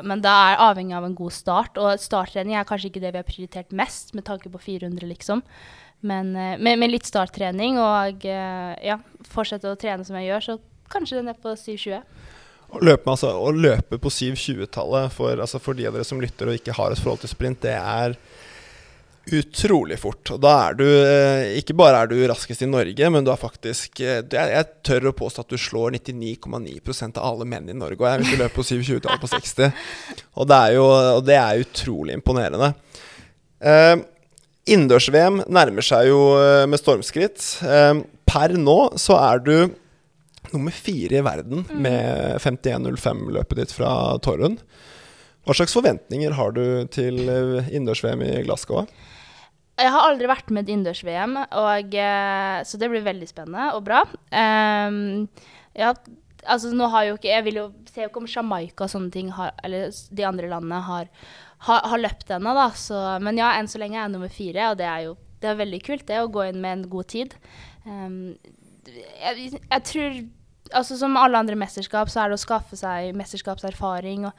men 0.04 0.20
det 0.20 0.28
er 0.30 0.60
avhengig 0.60 0.92
av 0.98 1.06
en 1.06 1.16
god 1.16 1.32
start, 1.32 1.78
og 1.80 2.02
starttrening 2.02 2.58
er 2.58 2.66
kanskje 2.68 2.90
ikke 2.90 3.00
det 3.00 3.14
vi 3.14 3.22
har 3.22 3.26
prioritert 3.26 3.72
mest 3.72 4.12
med 4.14 4.26
tanke 4.28 4.52
på 4.52 4.60
400, 4.60 5.06
liksom. 5.08 5.40
Men 6.04 6.34
eh, 6.36 6.58
med, 6.60 6.76
med 6.82 6.92
litt 6.92 7.08
starttrening 7.08 7.78
og 7.80 8.26
eh, 8.28 8.72
ja, 8.84 8.98
fortsette 9.32 9.70
å 9.70 9.78
trene 9.80 10.04
som 10.04 10.18
jeg 10.20 10.28
gjør, 10.28 10.44
så 10.44 10.58
kanskje 10.92 11.22
ned 11.24 11.38
på 11.42 11.54
7-20. 11.58 12.02
Å 12.74 12.80
løpe, 12.82 13.12
altså, 13.12 13.30
å 13.38 13.52
løpe 13.54 14.00
på 14.02 14.10
7.20-tallet 14.10 15.12
for, 15.14 15.38
altså 15.38 15.60
for 15.62 15.78
de 15.78 15.86
av 15.86 15.94
dere 15.94 16.06
som 16.06 16.20
lytter 16.22 16.50
og 16.50 16.58
ikke 16.58 16.74
har 16.74 16.94
et 16.94 17.00
forhold 17.02 17.22
til 17.22 17.30
sprint, 17.30 17.60
det 17.62 17.76
er 17.76 18.16
utrolig 19.32 19.96
fort. 20.00 20.34
Og 20.34 20.40
da 20.42 20.52
er 20.66 20.74
du 20.76 20.84
eh, 20.84 21.54
Ikke 21.60 21.76
bare 21.76 22.02
er 22.02 22.10
du 22.10 22.16
raskest 22.28 22.64
i 22.64 22.68
Norge, 22.68 23.10
men 23.12 23.24
du 23.24 23.30
er 23.32 23.40
faktisk 23.40 24.02
eh, 24.04 24.20
jeg, 24.20 24.50
jeg 24.52 24.68
tør 24.84 25.10
å 25.10 25.14
påstå 25.16 25.44
at 25.44 25.54
du 25.54 25.60
slår 25.60 25.94
99,9% 25.96 27.20
av 27.20 27.28
alle 27.30 27.46
menn 27.48 27.70
i 27.72 27.76
Norge 27.76 28.02
og 28.02 28.08
jeg, 28.08 28.20
vil 28.20 28.28
ikke 28.28 28.42
løpe 28.42 28.58
på 28.58 28.66
7.20-tallet 28.68 29.22
på 29.22 29.30
60. 29.32 29.86
Og 30.34 30.50
det 30.50 30.58
er 30.58 30.74
jo 30.76 30.88
det 31.24 31.38
er 31.40 31.62
utrolig 31.62 32.18
imponerende. 32.18 32.74
Uh, 33.64 33.96
Innendørs-VM 34.68 35.42
nærmer 35.52 35.84
seg 35.84 36.08
jo 36.08 36.20
med 36.68 36.80
stormskritt. 36.80 37.42
Per 38.24 38.54
nå 38.56 38.76
så 39.00 39.18
er 39.20 39.42
du 39.44 39.56
nummer 40.52 40.74
fire 40.74 41.18
i 41.18 41.24
verden 41.24 41.64
med 41.70 42.36
51.05-løpet 42.42 43.60
ditt 43.60 43.74
fra 43.74 44.18
Torrun. 44.24 44.58
Hva 45.44 45.56
slags 45.56 45.74
forventninger 45.76 46.36
har 46.38 46.54
du 46.56 46.64
til 46.92 47.20
eh, 47.28 47.68
innendørs-VM 47.68 48.22
i 48.24 48.32
Glasgow? 48.46 48.86
Jeg 49.80 49.90
har 49.90 50.06
aldri 50.06 50.28
vært 50.30 50.52
med 50.54 50.68
i 50.68 50.76
innendørs-VM, 50.76 51.36
eh, 51.44 52.60
så 52.64 52.80
det 52.80 52.90
blir 52.92 53.04
veldig 53.04 53.28
spennende 53.28 53.72
og 53.74 53.82
bra. 53.88 54.04
Um, 54.30 55.26
ja, 55.76 55.90
altså 56.46 56.70
nå 56.72 56.86
har 56.92 57.08
jo 57.08 57.16
ikke 57.18 57.32
Jeg 57.32 57.44
vil 57.48 57.58
jo 57.58 57.66
se 57.90 58.06
ikke 58.06 58.22
om 58.22 58.30
Jamaica 58.30 58.86
og 58.86 58.92
sånne 58.92 59.12
ting 59.12 59.32
har, 59.34 59.52
eller 59.66 59.90
de 59.90 60.26
andre 60.28 60.48
landene 60.52 60.80
har, 60.86 61.10
har, 61.66 61.84
har 61.90 62.02
løpt 62.02 62.32
ennå, 62.36 62.54
da. 62.56 62.70
Så, 62.78 63.02
men 63.24 63.40
ja, 63.40 63.52
enn 63.58 63.70
så 63.70 63.82
lenge 63.82 63.98
er 63.98 64.06
jeg 64.06 64.14
nummer 64.16 64.32
fire, 64.32 64.70
og 64.72 64.80
det 64.80 64.88
er 64.88 65.06
jo 65.08 65.16
det 65.44 65.50
er 65.50 65.60
veldig 65.60 65.80
kult 65.84 66.06
det 66.08 66.22
å 66.22 66.30
gå 66.32 66.46
inn 66.48 66.60
med 66.62 66.78
en 66.78 66.84
god 66.88 67.10
tid. 67.12 67.34
Ehm, 67.84 68.36
jeg, 68.86 69.60
jeg 69.60 69.84
tror 69.90 70.22
altså 70.72 70.96
Som 70.96 71.18
alle 71.20 71.38
andre 71.38 71.58
mesterskap, 71.60 72.08
så 72.08 72.22
er 72.22 72.30
det 72.30 72.38
å 72.38 72.44
skaffe 72.44 72.76
seg 72.78 73.12
mesterskapserfaring 73.18 74.24
og 74.28 74.32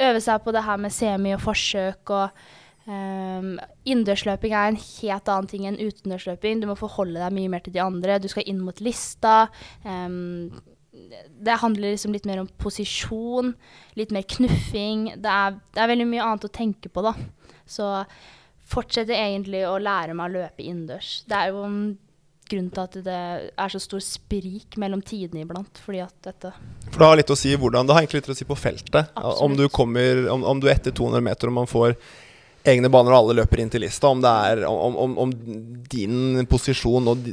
øve 0.00 0.22
seg 0.24 0.40
på 0.44 0.54
det 0.54 0.62
her 0.64 0.80
med 0.80 0.94
semi 0.94 1.34
og 1.36 1.42
forsøk 1.44 2.12
og 2.14 2.40
um, 2.88 3.50
Innendørsløping 3.84 4.54
er 4.54 4.72
en 4.72 4.80
helt 4.80 5.28
annen 5.28 5.50
ting 5.50 5.66
enn 5.68 5.78
utendørsløping. 5.80 6.62
Du 6.62 6.70
må 6.70 6.78
forholde 6.78 7.20
deg 7.20 7.36
mye 7.36 7.52
mer 7.52 7.64
til 7.64 7.76
de 7.76 7.84
andre. 7.84 8.16
Du 8.22 8.30
skal 8.32 8.48
inn 8.48 8.64
mot 8.64 8.80
lista. 8.84 9.50
Um, 9.84 10.48
det 11.38 11.60
handler 11.62 11.92
liksom 11.92 12.14
litt 12.16 12.26
mer 12.28 12.40
om 12.42 12.50
posisjon, 12.60 13.52
litt 13.98 14.12
mer 14.14 14.26
knuffing. 14.28 15.12
Det 15.20 15.30
er, 15.30 15.60
det 15.74 15.82
er, 15.82 15.92
veldig 15.92 16.08
mye 16.10 16.26
annet 16.26 16.48
å 16.48 16.54
tenke 16.54 16.90
på, 16.92 17.04
da. 17.04 17.14
Så 17.68 17.86
fortsetter 18.68 19.16
egentlig 19.16 19.62
å 19.68 19.78
lære 19.80 20.16
meg 20.16 20.28
å 20.28 20.40
løpe 20.42 20.64
innendørs. 20.64 21.22
Det 21.28 21.38
er 21.38 21.52
jo 21.52 21.64
en 22.48 22.54
grunn 22.56 22.70
til 22.72 22.84
at 22.84 22.96
det 23.04 23.18
er 23.50 23.72
så 23.72 23.80
stor 23.82 24.02
sprik 24.04 24.78
mellom 24.80 25.02
tidene 25.04 25.44
iblant. 25.44 25.80
fordi 25.84 26.00
at 26.04 26.14
dette 26.24 26.52
For 26.90 26.98
det 26.98 27.10
har 27.10 27.20
litt 27.20 27.34
å 27.34 27.38
si 27.38 27.54
hvordan, 27.54 27.86
det 27.86 27.94
har 27.94 28.02
egentlig 28.02 28.22
litt 28.22 28.32
å 28.32 28.38
si 28.38 28.48
på 28.48 28.56
feltet. 28.58 29.12
Absolutt. 29.14 29.44
Om 29.44 29.56
du, 29.56 29.68
kommer, 29.68 30.24
om, 30.32 30.44
om 30.44 30.60
du 30.60 30.68
er 30.68 30.76
etter 30.78 30.92
200 30.96 31.24
meter 31.24 31.48
og 31.48 31.58
man 31.60 31.70
får 31.70 31.96
egne 32.68 32.90
baner 32.92 33.14
og 33.14 33.22
alle 33.22 33.38
løper 33.38 33.62
inn 33.62 33.70
til 33.72 33.84
lista, 33.84 34.10
om, 34.10 34.20
det 34.20 34.28
er, 34.50 34.64
om, 34.68 34.96
om, 34.98 35.16
om 35.24 35.32
din 35.88 36.44
posisjon 36.50 37.08
og 37.08 37.28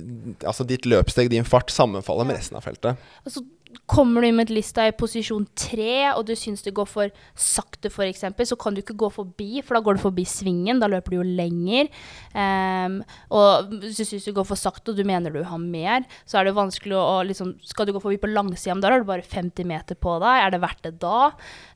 altså 0.46 0.66
ditt 0.68 0.86
løpssteg, 0.88 1.32
din 1.32 1.48
fart, 1.48 1.74
sammenfaller 1.74 2.28
med 2.28 2.40
resten 2.40 2.60
av 2.60 2.66
feltet. 2.66 3.02
Altså, 3.26 3.44
Kommer 3.90 4.22
du 4.22 4.28
inn 4.30 4.38
med 4.38 4.52
lista 4.54 4.86
i 4.88 4.94
posisjon 4.96 5.46
tre, 5.58 6.12
og 6.14 6.26
du 6.28 6.34
syns 6.38 6.64
det 6.66 6.74
går 6.76 6.88
for 6.90 7.12
sakte, 7.38 7.92
f.eks., 7.92 8.26
så 8.50 8.58
kan 8.60 8.76
du 8.76 8.82
ikke 8.82 8.98
gå 8.98 9.10
forbi, 9.14 9.62
for 9.66 9.78
da 9.78 9.84
går 9.86 9.98
du 9.98 10.04
forbi 10.04 10.26
svingen. 10.30 10.82
Da 10.82 10.90
løper 10.92 11.14
du 11.14 11.18
jo 11.20 11.28
lenger. 11.40 11.90
Um, 12.34 13.00
og 13.36 13.74
hvis 13.82 14.02
du 14.02 14.06
syns 14.08 14.28
det 14.28 14.36
går 14.38 14.48
for 14.48 14.60
sakte, 14.60 14.94
og 14.94 15.00
du 15.00 15.06
mener 15.08 15.34
du 15.34 15.44
har 15.46 15.62
mer, 15.62 16.06
så 16.26 16.40
er 16.40 16.50
det 16.50 16.58
vanskelig 16.58 16.98
å 17.00 17.24
liksom 17.26 17.56
Skal 17.66 17.88
du 17.88 17.94
gå 17.96 18.02
forbi 18.04 18.18
på 18.22 18.30
langsida, 18.32 18.76
da 18.82 18.94
har 18.94 19.04
du 19.04 19.10
bare 19.10 19.26
50 19.26 19.68
meter 19.68 19.98
på 20.00 20.18
deg. 20.24 20.46
Er 20.46 20.54
det 20.54 20.62
verdt 20.64 20.86
det 20.86 20.96
da? 21.02 21.20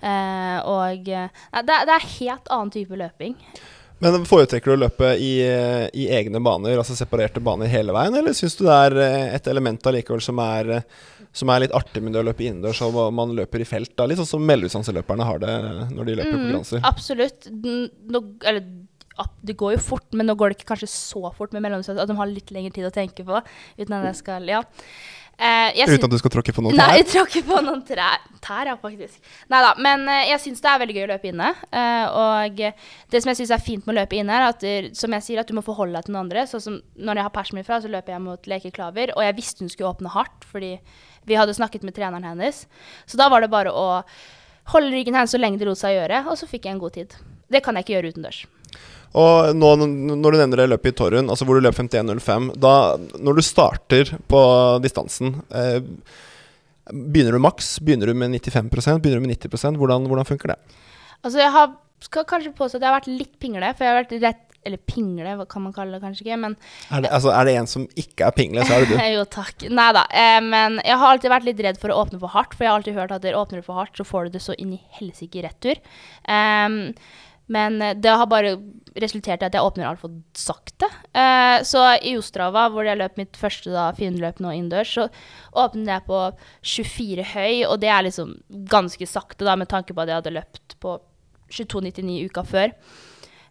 Uh, 0.04 0.58
og 0.70 1.10
nei, 1.10 1.28
det, 1.66 1.84
det 1.90 1.98
er 1.98 2.14
helt 2.20 2.50
annen 2.54 2.74
type 2.74 2.98
løping. 3.00 3.36
Men 4.00 4.24
Foretrekker 4.28 4.72
du 4.72 4.78
å 4.78 4.84
løpe 4.86 5.12
i, 5.20 5.34
i, 5.44 6.06
egne 6.16 6.40
baner, 6.44 6.78
altså 6.80 6.96
separerte 6.96 7.44
baner 7.44 7.68
hele 7.68 7.92
veien, 7.96 8.16
eller 8.16 8.36
syns 8.36 8.56
du 8.56 8.64
det 8.64 8.76
er 8.76 8.96
eh, 9.04 9.34
et 9.36 9.50
element 9.52 9.90
allikevel 9.92 10.24
som 10.24 10.40
er, 10.40 10.86
som 11.36 11.52
er 11.54 11.64
litt 11.66 11.76
artig 11.78 12.02
med 12.04 12.16
det 12.16 12.24
å 12.24 12.28
løpe 12.28 12.46
innendørs, 12.46 12.82
og 12.88 13.00
man 13.16 13.36
løper 13.38 13.64
i 13.64 13.68
felt? 13.68 13.94
da, 13.98 14.08
Litt 14.10 14.22
sånn 14.22 14.32
som 14.32 14.46
mellomdistanseløperne 14.50 15.28
har 15.28 15.42
det 15.44 15.56
når 15.94 16.10
de 16.10 16.16
løper 16.22 16.40
mm, 16.40 16.48
granser. 16.50 16.82
Absolutt. 16.90 17.50
Nå, 17.54 18.24
eller, 18.50 18.66
det 19.46 19.58
går 19.60 19.76
jo 19.76 19.84
fort, 19.84 20.08
men 20.16 20.30
nå 20.30 20.36
går 20.40 20.52
det 20.52 20.60
ikke 20.60 20.72
kanskje 20.74 20.92
så 20.92 21.30
fort 21.36 21.54
med 21.56 21.66
mellomdistanse 21.66 22.04
at 22.04 22.10
de 22.10 22.18
har 22.18 22.32
litt 22.32 22.52
lengre 22.56 22.74
tid 22.76 22.90
å 22.90 22.94
tenke 22.96 23.26
på. 23.28 23.42
uten 23.78 23.98
at 24.00 24.10
jeg 24.10 24.22
skal, 24.24 24.50
ja. 24.50 24.64
Uh, 25.40 25.72
Uten 25.72 26.04
at 26.04 26.12
du 26.12 26.18
skal 26.20 26.32
tråkke 26.34 26.52
på 26.52 26.60
noen 26.66 26.76
tær? 26.76 26.90
Nei, 26.92 27.04
tråkke 27.14 27.40
på 27.48 27.62
noen 27.64 27.80
trær. 27.88 28.26
Tær, 28.44 28.68
ja, 28.68 28.76
faktisk. 28.76 29.22
Nei 29.48 29.62
da. 29.64 29.70
Men 29.80 30.04
uh, 30.10 30.18
jeg 30.28 30.42
syns 30.44 30.60
det 30.60 30.68
er 30.68 30.82
veldig 30.82 30.96
gøy 30.98 31.06
å 31.06 31.12
løpe 31.14 31.30
inne. 31.32 31.52
Uh, 31.72 32.18
og 32.20 32.60
det 32.60 33.22
som 33.22 33.32
jeg 33.32 33.40
syns 33.40 33.54
er 33.56 33.64
fint 33.64 33.88
med 33.88 33.96
å 33.96 33.98
løpe 34.02 34.20
inne, 34.20 34.36
er 34.36 34.50
at 34.50 34.60
du, 34.60 34.90
som 35.00 35.16
jeg 35.16 35.24
sier, 35.24 35.40
at 35.40 35.48
du 35.48 35.56
må 35.56 35.64
forholde 35.64 35.96
deg 35.96 36.10
til 36.10 36.18
noen 36.18 36.26
andre. 36.26 36.44
Sånn 36.50 36.66
som 36.66 36.76
når 37.00 37.22
jeg 37.22 37.28
har 37.30 37.36
persen 37.38 37.60
min 37.60 37.68
fra, 37.68 37.80
så 37.80 37.92
løper 37.92 38.18
jeg 38.18 38.26
mot 38.26 38.52
lekeklaver. 38.52 39.16
Og 39.16 39.24
jeg 39.24 39.38
visste 39.40 39.64
hun 39.64 39.72
skulle 39.72 39.94
åpne 39.94 40.12
hardt, 40.12 40.44
fordi 40.50 40.74
vi 41.30 41.38
hadde 41.40 41.56
snakket 41.56 41.86
med 41.88 41.96
treneren 41.96 42.26
hennes. 42.26 42.66
Så 43.06 43.20
da 43.20 43.30
var 43.32 43.46
det 43.46 43.52
bare 43.54 43.74
å 43.74 43.88
holde 44.74 44.94
ryggen 44.94 45.18
hennes 45.18 45.34
så 45.34 45.42
lenge 45.42 45.62
det 45.62 45.68
lot 45.70 45.80
seg 45.80 45.96
gjøre, 45.96 46.24
og 46.30 46.38
så 46.40 46.50
fikk 46.50 46.68
jeg 46.68 46.76
en 46.76 46.82
god 46.82 46.98
tid. 46.98 47.14
Det 47.50 47.62
kan 47.66 47.78
jeg 47.78 47.86
ikke 47.86 47.96
gjøre 47.98 48.14
utendørs. 48.14 48.44
Og 49.18 49.56
nå 49.58 49.70
når 49.82 50.34
du 50.36 50.38
nevner 50.38 50.62
det 50.62 50.68
løpet 50.70 50.92
i 50.92 50.98
Torrun, 51.00 51.32
altså 51.34 51.48
hvor 51.48 51.58
du 51.58 51.66
løp 51.66 51.78
51,05 51.82 52.52
da, 52.62 52.74
Når 53.18 53.40
du 53.40 53.42
starter 53.42 54.12
på 54.30 54.42
distansen 54.84 55.40
eh, 55.50 55.80
Begynner 56.94 57.34
du 57.34 57.42
maks? 57.42 57.72
Begynner 57.82 58.12
du 58.12 58.14
med 58.14 58.36
95% 58.38 59.02
Begynner 59.02 59.18
du 59.18 59.26
med 59.26 59.34
90% 59.34 59.82
Hvordan, 59.82 60.06
hvordan 60.12 60.30
funker 60.30 60.54
det? 60.54 60.60
Altså 61.26 61.42
jeg 61.42 61.52
har, 61.58 61.74
skal 62.06 62.28
kanskje 62.30 62.54
påstå 62.54 62.78
at 62.78 62.86
jeg 62.86 62.92
har 62.92 63.00
vært 63.00 63.10
litt 63.12 63.34
pingle. 63.42 63.74
For 63.74 63.84
jeg 63.84 63.92
har 63.92 63.98
vært 64.04 64.14
rett 64.24 64.46
eller 64.68 64.82
pingle, 64.90 65.36
hva 65.40 65.46
kan 65.50 65.64
man 65.64 65.76
kalle 65.76 65.96
det 65.96 66.04
kanskje 66.04 66.26
ikke, 66.26 66.40
men 66.42 66.58
Er 66.92 67.06
det, 67.06 67.14
altså, 67.16 67.32
er 67.32 67.48
det 67.48 67.56
en 67.60 67.70
som 67.72 67.86
ikke 68.00 68.28
er 68.28 68.36
pingle, 68.36 68.66
så 68.68 68.76
er 68.76 68.84
det 68.84 68.92
du? 68.92 69.00
jo, 69.18 69.24
takk. 69.32 69.70
Nei 69.72 69.88
da. 69.96 70.04
Eh, 70.12 70.42
men 70.46 70.82
jeg 70.84 71.00
har 71.00 71.14
alltid 71.14 71.34
vært 71.34 71.48
litt 71.48 71.64
redd 71.66 71.80
for 71.82 71.94
å 71.94 72.02
åpne 72.04 72.20
for 72.22 72.36
hardt, 72.36 72.58
for 72.58 72.66
jeg 72.66 72.74
har 72.74 72.82
alltid 72.82 73.00
hørt 73.00 73.16
at 73.16 73.26
der 73.26 73.40
åpner 73.40 73.64
for 73.66 73.80
hardt, 73.80 73.96
så 73.98 74.08
får 74.08 74.28
du 74.28 74.38
det 74.38 74.44
så 74.44 74.58
inn 74.60 74.76
i 74.76 74.84
helsike 75.00 75.46
retur. 75.46 75.80
Um, 76.28 76.94
men 77.50 77.82
eh, 77.82 77.96
det 77.98 78.14
har 78.22 78.30
bare 78.30 78.58
resultert 79.00 79.42
i 79.42 79.48
at 79.48 79.56
jeg 79.56 79.66
åpner 79.66 79.90
altfor 79.90 80.14
sakte. 80.38 80.90
Eh, 81.14 81.58
så 81.66 81.86
i 82.06 82.16
Ostrava, 82.20 82.68
hvor 82.74 82.88
jeg 82.88 83.00
løp 83.00 83.18
mitt 83.20 83.40
første 83.40 83.74
da, 83.74 83.90
finløp 83.98 84.42
nå 84.44 84.54
innendørs, 84.54 84.96
så 84.98 85.08
åpnet 85.58 85.94
jeg 85.96 86.08
på 86.10 86.24
24 86.76 87.28
høy, 87.34 87.54
og 87.70 87.80
det 87.82 87.94
er 87.94 88.06
liksom 88.06 88.36
ganske 88.70 89.10
sakte, 89.10 89.48
da, 89.48 89.58
med 89.60 89.72
tanke 89.72 89.96
på 89.96 90.04
at 90.04 90.12
jeg 90.12 90.22
hadde 90.22 90.36
løpt 90.38 90.78
på 90.84 90.98
22,99 91.50 92.30
uka 92.30 92.46
før. 92.46 92.76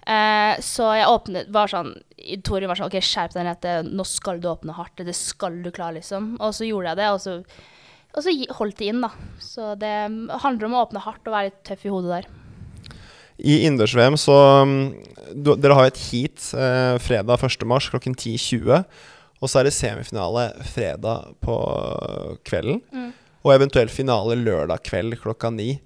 Uh, 0.09 0.57
så 0.65 0.87
jeg 0.97 1.09
åpnet 1.13 1.51
var 1.53 1.69
sånn 1.69 1.91
Tori 2.45 2.69
var 2.69 2.79
sånn 2.79 2.89
OK, 2.89 2.97
skjerp 3.05 3.35
deg 3.37 3.47
ned. 3.47 3.93
Nå 3.93 4.05
skal 4.09 4.41
du 4.43 4.49
åpne 4.51 4.75
hardt. 4.77 5.05
Det 5.07 5.15
skal 5.17 5.61
du 5.63 5.71
klare, 5.71 5.99
liksom. 6.01 6.35
Og 6.43 6.55
så 6.57 6.67
gjorde 6.67 6.91
jeg 6.91 6.99
det, 7.01 7.11
og 7.15 7.21
så, 7.23 7.37
og 8.11 8.25
så 8.25 8.35
holdt 8.59 8.81
det 8.81 8.89
inn, 8.91 9.05
da. 9.05 9.13
Så 9.41 9.71
det 9.79 9.93
handler 10.43 10.69
om 10.69 10.75
å 10.75 10.83
åpne 10.87 11.05
hardt 11.05 11.29
og 11.29 11.37
være 11.37 11.51
litt 11.51 11.63
tøff 11.69 11.87
i 11.87 11.93
hodet 11.93 12.17
der. 12.17 12.29
I 13.39 13.61
innendørs-VM 13.69 14.19
så 14.19 14.35
um, 14.67 14.75
du, 15.31 15.53
Dere 15.55 15.77
har 15.79 15.89
et 15.89 16.01
heat 16.09 16.43
eh, 16.59 16.97
fredag 17.03 17.39
1.3 17.39 17.93
klokken 17.93 18.17
10.20. 18.19 18.83
Og 19.39 19.51
så 19.51 19.61
er 19.61 19.69
det 19.69 19.77
semifinale 19.77 20.49
fredag 20.67 21.35
på 21.45 21.57
kvelden. 22.49 22.81
Mm. 22.91 23.13
Og 23.47 23.55
eventuelt 23.55 23.95
finale 23.95 24.35
lørdag 24.41 24.83
kveld 24.89 25.19
klokka 25.23 25.53
ni. 25.55 25.77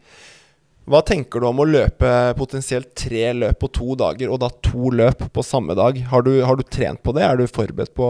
Hva 0.88 1.02
tenker 1.06 1.40
du 1.40 1.46
om 1.46 1.62
å 1.62 1.68
løpe 1.68 2.08
potensielt 2.38 2.90
tre 2.98 3.28
løp 3.36 3.60
på 3.62 3.70
to 3.76 3.94
dager, 3.98 4.32
og 4.32 4.40
da 4.42 4.48
to 4.66 4.90
løp 4.90 5.28
på 5.32 5.44
samme 5.46 5.76
dag? 5.78 6.00
Har 6.10 6.26
du, 6.26 6.32
har 6.42 6.58
du 6.58 6.64
trent 6.66 7.02
på 7.04 7.14
det? 7.14 7.22
Er 7.26 7.38
du 7.38 7.46
forberedt 7.46 7.94
på 7.98 8.08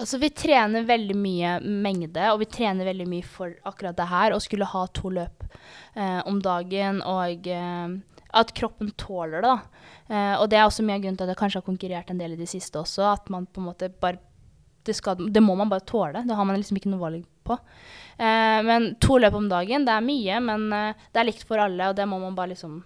Altså, 0.00 0.16
vi 0.16 0.30
trener 0.32 0.86
veldig 0.88 1.14
mye 1.20 1.58
mengde, 1.60 2.22
og 2.32 2.38
vi 2.40 2.46
trener 2.48 2.88
veldig 2.88 3.04
mye 3.04 3.24
for 3.28 3.52
akkurat 3.68 3.98
det 3.98 4.06
her. 4.08 4.32
Å 4.32 4.40
skulle 4.40 4.64
ha 4.64 4.86
to 4.96 5.10
løp 5.12 5.44
eh, 5.44 6.22
om 6.24 6.38
dagen 6.40 7.02
og 7.04 7.44
eh, 7.52 7.98
at 8.32 8.54
kroppen 8.56 8.90
tåler 8.96 9.44
det. 9.44 9.56
Uh, 10.10 10.34
og 10.40 10.48
det 10.50 10.58
er 10.58 10.66
også 10.66 10.84
mye 10.86 10.98
av 10.98 11.04
grunnen 11.04 11.18
til 11.18 11.26
at 11.26 11.34
jeg 11.34 11.40
kanskje 11.40 11.60
har 11.60 11.66
konkurrert 11.66 12.10
en 12.10 12.20
del 12.20 12.34
i 12.34 12.40
det 12.40 12.48
siste 12.50 12.80
også. 12.80 13.04
At 13.12 13.30
man 13.32 13.46
på 13.46 13.62
en 13.62 13.70
måte 13.70 13.90
bare 13.90 14.20
det, 14.86 14.94
skal, 14.96 15.20
det 15.30 15.42
må 15.44 15.54
man 15.58 15.70
bare 15.70 15.84
tåle. 15.86 16.24
Det 16.26 16.36
har 16.36 16.46
man 16.48 16.58
liksom 16.58 16.78
ikke 16.80 16.90
noe 16.92 17.02
valg 17.02 17.26
på. 17.46 17.56
Uh, 18.20 18.60
men 18.66 18.90
to 19.00 19.16
løp 19.16 19.36
om 19.38 19.48
dagen, 19.48 19.86
det 19.88 19.94
er 19.96 20.04
mye, 20.04 20.40
men 20.44 20.66
uh, 20.72 21.06
det 21.12 21.22
er 21.22 21.28
likt 21.30 21.46
for 21.48 21.62
alle, 21.62 21.88
og 21.88 21.96
det 21.96 22.04
må 22.08 22.20
man 22.20 22.36
bare 22.36 22.52
liksom 22.52 22.82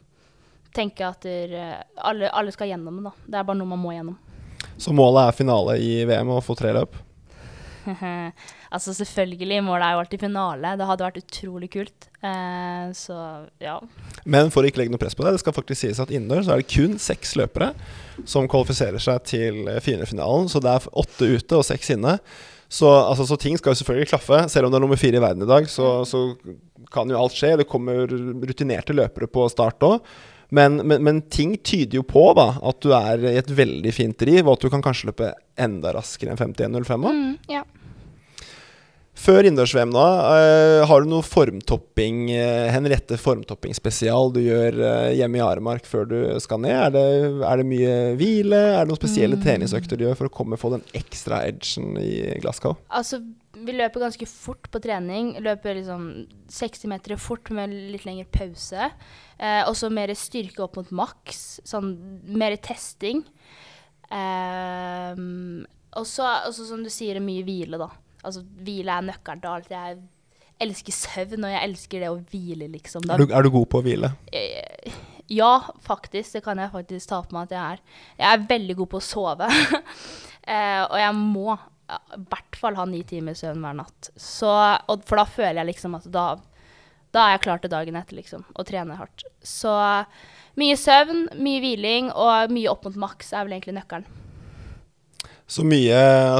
tenke 0.74 1.06
at 1.06 1.26
der, 1.26 1.82
alle, 2.02 2.30
alle, 2.30 2.54
skal 2.54 2.70
gjennom 2.70 2.98
det. 2.98 3.10
da. 3.10 3.26
Det 3.26 3.40
er 3.40 3.48
bare 3.48 3.58
noe 3.58 3.72
man 3.74 3.82
må 3.82 3.94
gjennom. 3.94 4.18
Så 4.76 4.94
målet 4.94 5.28
er 5.28 5.36
finale 5.38 5.76
i 5.82 5.90
VM 6.08 6.32
og 6.34 6.42
få 6.46 6.56
tre 6.58 6.72
løp? 6.74 6.96
altså 8.74 8.94
selvfølgelig, 8.96 9.62
målet 9.64 9.86
er 9.86 9.94
jo 9.94 10.02
alltid 10.02 10.24
finale. 10.24 10.72
Det 10.78 10.88
hadde 10.88 11.06
vært 11.06 11.20
utrolig 11.20 11.70
kult. 11.72 12.08
Eh, 12.24 12.86
så 12.96 13.18
ja. 13.62 13.76
Men 14.24 14.50
for 14.54 14.64
å 14.64 14.70
ikke 14.70 14.82
legge 14.82 14.94
noe 14.94 15.02
press 15.02 15.16
på 15.16 15.26
det, 15.26 15.34
det 15.36 15.42
skal 15.44 15.56
faktisk 15.56 15.82
sies 15.82 16.00
at 16.02 16.12
innendørs 16.14 16.48
er 16.48 16.62
det 16.62 16.70
kun 16.72 16.96
seks 17.02 17.34
løpere 17.40 17.72
som 18.28 18.48
kvalifiserer 18.50 19.02
seg 19.02 19.28
til 19.28 19.62
finalefinalen. 19.84 20.50
Så 20.52 20.62
det 20.64 20.72
er 20.72 20.90
åtte 21.04 21.30
ute 21.36 21.60
og 21.60 21.66
seks 21.68 21.92
inne. 21.96 22.18
Så, 22.74 22.90
altså, 22.90 23.26
så, 23.28 23.38
ting 23.38 23.58
skal 23.58 23.70
jo 23.70 23.78
selvfølgelig 23.78 24.10
klaffe. 24.10 24.40
Selv 24.50 24.66
om 24.66 24.72
det 24.72 24.80
er 24.80 24.82
nummer 24.82 24.98
fire 24.98 25.20
i 25.20 25.22
verden 25.22 25.46
i 25.46 25.50
dag, 25.50 25.68
så, 25.70 25.96
så 26.08 26.26
kan 26.94 27.10
jo 27.10 27.20
alt 27.20 27.36
skje. 27.36 27.54
Det 27.60 27.68
kommer 27.70 28.08
rutinerte 28.10 28.96
løpere 28.96 29.30
på 29.30 29.46
start 29.52 29.86
òg. 29.86 30.00
Men, 30.54 30.80
men, 30.86 31.02
men, 31.02 31.22
ting 31.32 31.56
tyder 31.66 31.98
jo 31.98 32.04
på 32.06 32.28
da 32.36 32.50
at 32.62 32.82
du 32.84 32.92
er 32.94 33.24
i 33.30 33.38
et 33.40 33.48
veldig 33.50 33.92
fint 33.94 34.18
driv, 34.20 34.44
og 34.44 34.58
at 34.58 34.66
du 34.66 34.72
kan 34.74 34.82
kanskje 34.84 35.08
løpe 35.10 35.30
enda 35.58 35.94
raskere 35.96 36.34
enn 36.34 36.54
51,05 36.54 37.08
òg. 37.08 37.14
Mm, 37.14 37.32
ja. 37.50 37.62
Før 39.14 39.46
innendørs-VM, 39.46 39.92
da, 39.94 40.06
uh, 40.26 40.80
har 40.90 41.04
du 41.04 41.10
noe 41.12 41.24
formtopping, 41.24 42.26
uh, 42.34 42.66
Henriette 42.74 43.16
formtopping-spesial 43.20 44.34
du 44.34 44.40
gjør 44.42 44.80
uh, 44.82 45.12
hjemme 45.14 45.38
i 45.38 45.44
Aremark 45.44 45.86
før 45.88 46.08
du 46.10 46.16
skal 46.42 46.60
ned? 46.64 46.74
Er 46.74 46.92
det, 46.96 47.04
er 47.46 47.62
det 47.62 47.68
mye 47.70 47.94
hvile? 48.18 48.60
Er 48.74 48.82
det 48.82 48.90
noen 48.90 49.00
spesielle 49.00 49.38
mm. 49.38 49.44
treningsøkter 49.46 50.00
du 50.00 50.08
gjør 50.08 50.18
for 50.18 50.30
å 50.30 50.34
komme 50.34 50.58
få 50.60 50.74
den 50.74 50.84
ekstra 50.98 51.44
edgen 51.46 51.94
i 52.02 52.34
Glasgow? 52.42 52.74
Altså, 52.90 53.22
vi 53.54 53.74
løper 53.74 54.02
ganske 54.02 54.26
fort 54.28 54.68
på 54.72 54.80
trening. 54.82 55.34
Løper 55.42 55.78
liksom 55.78 56.08
60 56.52 56.90
meter 56.90 57.16
fort 57.20 57.50
med 57.54 57.72
litt 57.94 58.06
lengre 58.06 58.26
pause. 58.34 58.90
Eh, 59.38 59.62
og 59.68 59.76
så 59.78 59.90
mer 59.92 60.12
styrke 60.18 60.64
opp 60.64 60.78
mot 60.80 60.90
maks. 60.94 61.44
Sånn 61.66 61.94
mer 62.34 62.56
testing. 62.62 63.22
Eh, 64.10 65.22
og 65.94 66.08
så, 66.10 66.30
som 66.56 66.82
du 66.82 66.90
sier, 66.92 67.22
mye 67.22 67.46
hvile, 67.46 67.78
da. 67.80 67.92
Altså, 68.24 68.44
hvile 68.66 68.98
er 68.98 69.08
nøkkelen 69.10 69.42
til 69.42 69.52
alt. 69.52 69.72
Jeg 69.72 69.98
elsker 70.64 70.96
søvn, 70.96 71.44
og 71.44 71.52
jeg 71.52 71.68
elsker 71.68 72.04
det 72.04 72.12
å 72.12 72.20
hvile, 72.30 72.68
liksom. 72.72 73.04
Er 73.10 73.20
du, 73.20 73.26
er, 73.28 73.44
du, 73.44 73.52
god 73.54 73.68
på 73.70 73.80
å 73.80 73.84
hvile? 73.84 74.12
Eh, 74.32 74.96
ja, 75.32 75.52
faktisk. 75.84 76.36
Det 76.36 76.44
kan 76.46 76.60
jeg 76.62 76.72
faktisk 76.72 77.10
ta 77.10 77.20
på 77.24 77.36
meg 77.36 77.48
at 77.48 77.54
jeg 77.56 77.76
er. 77.76 77.84
Jeg 78.22 78.30
er 78.30 78.48
veldig 78.54 78.78
god 78.80 78.92
på 78.94 79.00
å 79.00 79.04
sove. 79.04 79.50
eh, 80.54 80.82
og 80.84 80.98
jeg 81.00 81.14
må 81.20 81.54
i 81.54 82.22
hvert 82.30 82.56
fall 82.56 82.78
ha 82.78 82.86
ni 82.88 83.02
timer 83.06 83.36
søvn 83.36 83.64
hver 83.64 83.76
natt. 83.82 84.10
Så, 84.16 84.50
for 85.04 85.20
da 85.20 85.26
føler 85.28 85.60
jeg 85.60 85.72
liksom 85.74 85.98
at 85.98 86.08
da, 86.12 86.28
da 87.14 87.26
er 87.26 87.36
jeg 87.36 87.44
klar 87.44 87.60
til 87.60 87.72
dagen 87.74 87.98
etter, 88.00 88.18
liksom, 88.18 88.46
og 88.54 88.68
trener 88.68 89.00
hardt. 89.00 89.26
Så 89.44 89.74
mye 90.60 90.76
søvn, 90.80 91.26
mye 91.34 91.62
hviling 91.64 92.12
og 92.14 92.54
mye 92.54 92.70
opp 92.72 92.86
mot 92.88 93.02
maks 93.08 93.34
er 93.34 93.44
vel 93.44 93.58
egentlig 93.58 93.76
nøkkelen. 93.80 94.23
Så 95.46 95.64
mye, 95.66 95.96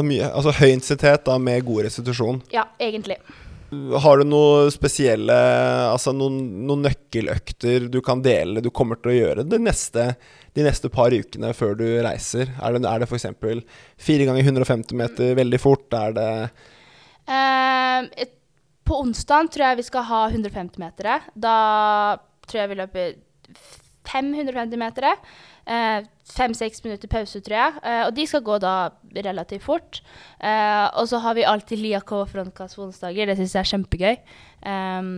mye 0.06 0.28
Altså 0.30 0.54
høy 0.56 0.70
intensitet 0.70 1.26
da 1.26 1.38
med 1.38 1.64
god 1.66 1.84
restitusjon. 1.88 2.40
Ja, 2.54 2.66
egentlig. 2.80 3.18
Har 4.04 4.20
du 4.20 4.25
noen 4.28 4.70
spesielle 4.73 5.34
Altså 5.90 6.14
noen, 6.14 6.38
noen 6.68 6.84
nøkkeløkter 6.87 7.88
du 7.90 7.99
kan 8.04 8.23
dele 8.25 8.62
du 8.64 8.70
kommer 8.75 9.00
til 9.00 9.12
å 9.12 9.16
gjøre 9.16 9.46
det 9.49 9.58
neste, 9.62 10.12
de 10.54 10.64
neste 10.66 10.90
par 10.92 11.14
ukene 11.14 11.52
før 11.56 11.76
du 11.80 11.84
reiser? 12.06 12.52
Er 12.61 12.76
det, 12.76 12.84
er 12.88 13.02
det 13.02 13.11
f.eks. 13.11 13.28
fire 14.08 14.30
ganger 14.30 14.46
150 14.46 14.96
meter 15.00 15.37
veldig 15.40 15.61
fort? 15.61 15.88
Er 15.99 16.16
det 16.16 16.30
uh, 17.28 18.25
på 18.84 19.00
onsdag 19.00 19.49
tror 19.52 19.70
jeg 19.70 19.80
vi 19.80 19.87
skal 19.87 20.06
ha 20.11 20.20
150-metere. 20.30 21.20
Da 21.34 21.56
tror 22.44 22.61
jeg 22.61 22.73
vi 22.73 22.80
løper 22.80 23.14
550-metere. 24.04 25.14
Eh, 25.66 26.04
Fem-seks 26.25 26.80
minutter 26.80 27.09
pause, 27.12 27.40
tror 27.44 27.54
jeg. 27.54 27.80
Eh, 27.85 28.02
og 28.06 28.14
de 28.16 28.25
skal 28.26 28.40
gå 28.44 28.56
da 28.62 28.75
relativt 29.12 29.62
fort. 29.66 30.00
Eh, 30.40 30.87
og 30.97 31.04
så 31.11 31.21
har 31.21 31.37
vi 31.37 31.44
alltid 31.44 31.83
Liakov 31.83 32.30
frontkast 32.33 32.78
på 32.78 32.87
onsdager. 32.87 33.28
Det 33.28 33.37
syns 33.38 33.54
jeg 33.54 33.61
er 33.61 33.71
kjempegøy. 33.75 34.16
Um, 34.64 35.11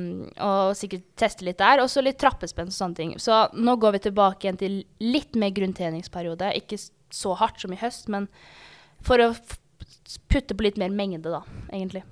og 0.42 0.74
sikkert 0.74 1.06
teste 1.18 1.46
litt 1.46 1.60
der. 1.62 1.84
Og 1.84 1.92
så 1.92 2.02
litt 2.02 2.18
trappespenn 2.18 2.72
og 2.72 2.74
sånne 2.74 2.98
ting. 2.98 3.14
Så 3.22 3.44
nå 3.54 3.76
går 3.78 3.96
vi 3.96 4.02
tilbake 4.08 4.48
igjen 4.48 4.58
til 4.60 4.76
litt 4.98 5.38
mer 5.38 5.54
grunntreningsperiode. 5.54 6.50
Ikke 6.58 6.80
så 7.14 7.38
hardt 7.38 7.62
som 7.62 7.72
i 7.72 7.80
høst, 7.80 8.10
men 8.10 8.26
for 9.06 9.22
å 9.22 9.30
putte 10.26 10.58
på 10.58 10.66
litt 10.66 10.78
mer 10.80 10.90
mengde, 10.90 11.30
da, 11.30 11.44
egentlig. 11.70 12.02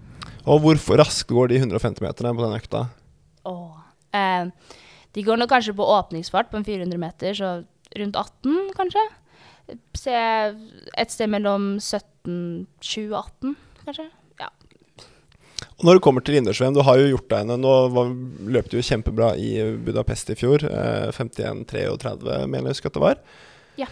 Og 0.47 0.63
hvor 0.63 0.79
raskt 1.03 1.35
går 1.35 1.51
de 1.51 1.61
150 1.65 2.05
meterne 2.05 2.35
på 2.39 2.47
den 2.47 2.57
økta? 2.63 2.87
Åh. 3.51 3.85
Eh, 4.15 4.75
de 5.15 5.23
går 5.27 5.39
nå 5.39 5.51
kanskje 5.51 5.75
på 5.75 5.93
åpningsfart 5.99 6.51
på 6.51 6.63
en 6.63 6.67
400 6.67 7.01
meter, 7.01 7.35
så 7.35 7.55
rundt 8.01 8.19
18, 8.19 8.73
kanskje. 8.77 9.05
Se 9.97 10.15
et 10.15 11.15
sted 11.15 11.31
mellom 11.33 11.75
17, 11.81 12.67
20 12.85 13.15
og 13.15 13.21
18, 13.23 13.57
kanskje. 13.87 14.09
Ja. 14.43 14.51
Og 15.79 15.87
når 15.89 15.99
det 15.99 16.05
kommer 16.05 16.25
til 16.25 16.39
innendørs-VM, 16.39 16.77
du 16.77 16.83
har 16.87 17.01
jo 17.01 17.13
gjort 17.15 17.31
deg 17.33 17.55
Nå 17.59 17.75
var, 17.95 18.13
løp 18.57 18.69
du 18.71 18.77
jo 18.79 18.85
kjempebra 18.87 19.33
i 19.41 19.55
Budapest 19.87 20.35
i 20.35 20.39
fjor. 20.39 20.67
Eh, 20.69 21.09
51-33, 21.17 22.45
mener 22.45 22.71
jeg 22.71 22.77
husker 22.77 22.93
at 22.93 22.99
det 22.99 23.07
var. 23.07 23.25
Ja. 23.81 23.89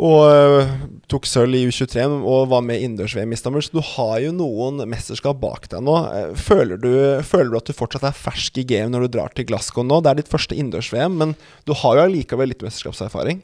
Og 0.00 0.22
eh, 0.24 0.70
tok 1.12 1.26
sølv 1.28 1.52
i 1.58 1.66
U23 1.68 2.06
og 2.24 2.46
var 2.48 2.62
med 2.64 2.80
i 2.80 2.86
innendørs-VM 2.86 3.34
i 3.34 3.36
Istanbul. 3.36 3.60
Så 3.60 3.74
du 3.76 3.82
har 3.84 4.22
jo 4.24 4.30
noen 4.32 4.80
mesterskap 4.88 5.36
bak 5.42 5.68
deg 5.68 5.84
nå. 5.84 5.96
Eh, 6.08 6.30
Føler 6.40 6.80
du, 6.80 6.90
føler 7.28 7.52
du 7.52 7.58
at 7.60 7.68
du 7.68 7.76
fortsatt 7.76 8.06
er 8.08 8.16
fersk 8.16 8.62
i 8.62 8.64
game 8.64 8.88
når 8.94 9.04
du 9.04 9.18
drar 9.18 9.34
til 9.36 9.44
Glasgow 9.50 9.84
nå? 9.84 10.00
Det 10.00 10.10
er 10.14 10.22
ditt 10.22 10.32
første 10.32 10.56
innendørs-VM, 10.56 11.18
men 11.20 11.34
du 11.68 11.74
har 11.76 11.98
jo 11.98 12.06
allikevel 12.06 12.48
litt 12.54 12.64
mesterskapserfaring. 12.64 13.42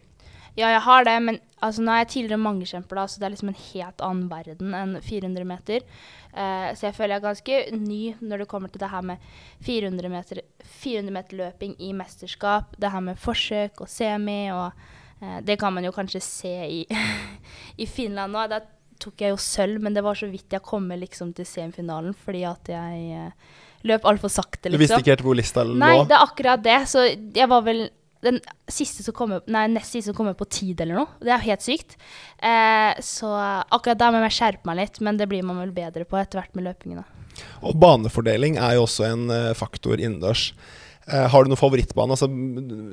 ja, 0.58 0.72
jeg 0.72 0.80
har 0.88 1.04
det, 1.06 1.16
men 1.22 1.36
altså, 1.62 1.84
nå 1.84 1.92
er 1.92 2.00
jeg 2.00 2.08
tidligere 2.14 2.40
mangekjemper, 2.42 2.96
da, 2.98 3.04
så 3.06 3.20
det 3.20 3.26
er 3.28 3.34
liksom 3.36 3.50
en 3.52 3.60
helt 3.68 4.02
annen 4.02 4.24
verden 4.32 4.72
enn 4.74 4.96
400 5.04 5.44
meter. 5.46 5.84
Eh, 6.32 6.70
så 6.74 6.88
jeg 6.88 6.96
føler 6.96 7.14
jeg 7.14 7.20
er 7.20 7.26
ganske 7.28 7.60
ny 7.76 8.00
når 8.24 8.42
det 8.42 8.48
kommer 8.50 8.72
til 8.72 8.80
det 8.82 8.88
her 8.90 9.04
med 9.06 9.28
400 9.68 10.10
meter, 10.16 10.40
400 10.80 11.14
meter 11.14 11.38
løping 11.44 11.76
i 11.78 11.92
mesterskap. 11.94 12.72
Det 12.80 12.90
her 12.96 13.04
med 13.04 13.20
forsøk 13.20 13.84
og 13.84 13.92
semi 13.92 14.46
og 14.50 14.72
Det 15.18 15.56
kan 15.58 15.74
man 15.74 15.86
jo 15.86 15.90
kanskje 15.94 16.20
se 16.22 16.54
i, 16.62 16.82
i 17.82 17.86
Finland 17.90 18.36
nå. 18.36 18.44
Da 18.50 18.60
tok 19.02 19.22
jeg 19.22 19.32
jo 19.34 19.38
sølv, 19.40 19.82
men 19.82 19.96
det 19.96 20.04
var 20.06 20.18
så 20.18 20.28
vidt 20.30 20.54
jeg 20.54 20.64
kom 20.66 20.88
med 20.90 21.02
liksom, 21.02 21.32
til 21.36 21.46
semifinalen 21.48 22.14
fordi 22.18 22.42
at 22.48 22.70
jeg 22.72 23.04
eh, 23.14 23.54
løp 23.88 24.06
altfor 24.10 24.32
sakte, 24.32 24.70
Du 24.70 24.76
visste 24.76 24.96
liksom. 24.96 25.04
ikke 25.04 25.14
helt 25.16 25.26
hvor 25.26 25.38
lista 25.38 25.64
lå? 25.66 25.78
Nei, 25.78 25.94
det 26.08 26.16
er 26.16 26.24
akkurat 26.24 26.64
det. 26.64 26.80
Så 26.90 27.06
jeg 27.06 27.50
var 27.50 27.64
vel 27.66 27.86
den 28.24 28.40
siste 28.70 29.04
som 29.06 29.14
kommer, 29.14 29.44
nei, 29.50 29.68
nest 29.70 29.94
siste 29.94 30.10
som 30.10 30.16
kom 30.18 30.30
på 30.34 30.48
tid 30.50 30.82
eller 30.82 31.04
noe. 31.04 31.12
Det 31.22 31.30
er 31.34 31.44
helt 31.44 31.64
sykt. 31.64 31.94
Eh, 32.42 32.98
så 33.04 33.30
akkurat 33.38 34.00
da 34.00 34.10
må 34.14 34.24
jeg 34.26 34.38
skjerpe 34.40 34.68
meg 34.70 34.80
litt, 34.82 34.98
men 35.04 35.20
det 35.20 35.28
blir 35.30 35.46
man 35.46 35.62
vel 35.62 35.74
bedre 35.76 36.06
på 36.08 36.18
etter 36.18 36.42
hvert 36.42 36.58
med 36.58 36.66
løpingen. 36.66 37.06
Og 37.62 37.78
banefordeling 37.78 38.58
er 38.58 38.76
jo 38.78 38.86
også 38.88 39.06
en 39.12 39.30
eh, 39.30 39.54
faktor 39.58 40.00
innendørs. 40.02 40.50
Eh, 41.08 41.26
har 41.32 41.44
du 41.44 41.48
noen 41.48 41.58
favorittbane? 41.60 42.12
Altså, 42.12 42.28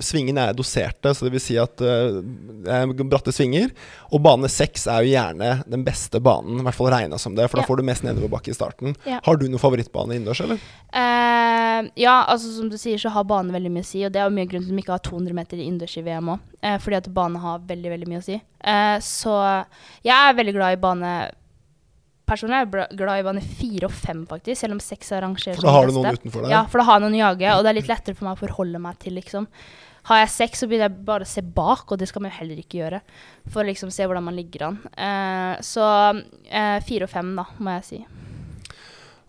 svingene 0.06 0.46
er 0.50 0.56
doserte, 0.56 1.12
så 1.16 1.26
det 1.28 1.34
vil 1.34 1.44
si 1.44 1.58
at 1.60 1.82
eh, 1.84 2.20
det 2.64 2.72
er 2.72 2.94
bratte 3.12 3.34
svinger. 3.36 3.74
Og 4.16 4.24
bane 4.24 4.48
seks 4.52 4.88
er 4.92 5.04
jo 5.04 5.12
gjerne 5.12 5.50
den 5.68 5.84
beste 5.88 6.22
banen, 6.24 6.62
i 6.62 6.66
hvert 6.66 6.78
fall 6.78 6.92
regna 6.94 7.20
som 7.20 7.36
det, 7.36 7.50
for 7.52 7.60
da 7.60 7.66
Ja. 7.66 7.68
får 7.68 7.82
du 7.82 7.84
mest 7.90 8.08
nedoverbakke 8.08 8.54
i 8.54 8.58
starten. 8.58 8.96
Ja. 9.06 9.20
Har 9.26 9.36
du 9.38 9.48
noen 9.50 9.60
favorittbane 9.60 10.16
innendørs, 10.16 10.42
eller? 10.46 10.62
Uh, 10.96 11.92
ja, 12.00 12.24
altså 12.32 12.54
som 12.56 12.70
du 12.72 12.78
sier, 12.80 12.98
så 13.02 13.12
har 13.12 13.28
bane 13.28 13.52
veldig 13.52 13.72
mye 13.74 13.84
å 13.84 13.92
si. 13.92 14.06
Og 14.08 14.14
det 14.16 14.22
er 14.22 14.30
jo 14.30 14.36
mye 14.38 14.48
grunn 14.48 14.64
til 14.64 14.72
at 14.72 14.78
de 14.78 14.84
ikke 14.86 14.96
har 14.96 15.08
200 15.12 15.36
meter 15.36 15.58
innendørs 15.60 15.98
i 16.00 16.06
VM 16.08 16.36
òg. 16.36 16.40
uh, 16.64 16.78
fordi 16.80 16.96
at 17.02 17.14
bane 17.14 17.40
har 17.44 17.60
veldig, 17.68 17.92
veldig 17.98 18.08
mye 18.14 18.24
å 18.24 18.28
si. 18.32 18.40
Uh, 18.64 18.98
så 19.04 19.36
jeg 20.06 20.16
er 20.16 20.38
veldig 20.40 20.56
glad 20.56 20.78
i 20.78 20.82
bane 20.88 21.16
Personlig 22.26 22.58
er 22.58 22.66
jeg 22.66 22.98
glad 22.98 23.22
i 23.22 23.26
bane 23.28 23.42
fire 23.46 23.88
og 23.88 23.94
fem, 23.94 24.24
faktisk. 24.30 24.58
Selv 24.64 24.78
om 24.78 24.82
seks 24.82 25.12
er 25.14 25.22
rangert 25.22 25.60
For 25.60 25.68
da 25.68 25.74
har 25.76 25.90
du 25.90 25.94
noen 25.94 26.16
utenfor 26.18 26.46
deg. 26.46 26.54
Ja, 26.56 26.64
for 26.70 26.82
da 26.82 26.86
har 26.88 26.98
jeg 26.98 27.06
noen 27.06 27.18
å 27.18 27.22
jage, 27.22 27.52
og 27.54 27.66
det 27.66 27.72
er 27.72 27.78
litt 27.78 27.92
lettere 27.92 28.18
for 28.18 28.28
meg 28.28 28.38
å 28.38 28.42
forholde 28.48 28.82
meg 28.82 28.98
til, 29.04 29.14
liksom. 29.20 29.46
Har 30.06 30.22
jeg 30.22 30.32
seks, 30.34 30.62
så 30.62 30.68
begynner 30.70 30.90
jeg 30.90 31.06
bare 31.06 31.26
å 31.26 31.30
se 31.30 31.42
bak, 31.42 31.86
og 31.90 31.98
det 32.02 32.08
skal 32.10 32.22
man 32.22 32.30
jo 32.30 32.40
heller 32.40 32.62
ikke 32.62 32.78
gjøre. 32.78 33.02
For 33.50 33.62
å 33.62 33.68
liksom 33.70 33.94
se 33.94 34.06
hvordan 34.06 34.26
man 34.26 34.38
ligger 34.38 34.68
an. 34.68 34.80
Eh, 34.94 35.54
så 35.66 35.86
eh, 36.14 36.78
fire 36.86 37.08
og 37.08 37.14
fem, 37.14 37.32
da, 37.38 37.46
må 37.58 37.78
jeg 37.80 37.88
si. 37.88 38.02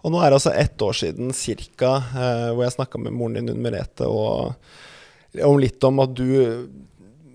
Og 0.04 0.12
nå 0.12 0.20
er 0.20 0.30
det 0.30 0.38
altså 0.38 0.52
ett 0.52 0.84
år 0.84 0.96
siden 0.96 1.32
cirka, 1.36 1.94
eh, 2.12 2.48
hvor 2.52 2.64
jeg 2.66 2.76
snakka 2.76 3.00
med 3.00 3.16
moren 3.16 3.38
din, 3.40 3.52
Unn 3.52 3.64
Merete, 3.64 4.08
om 4.08 5.60
litt 5.60 5.84
om 5.84 6.00
at 6.00 6.12
du 6.16 6.28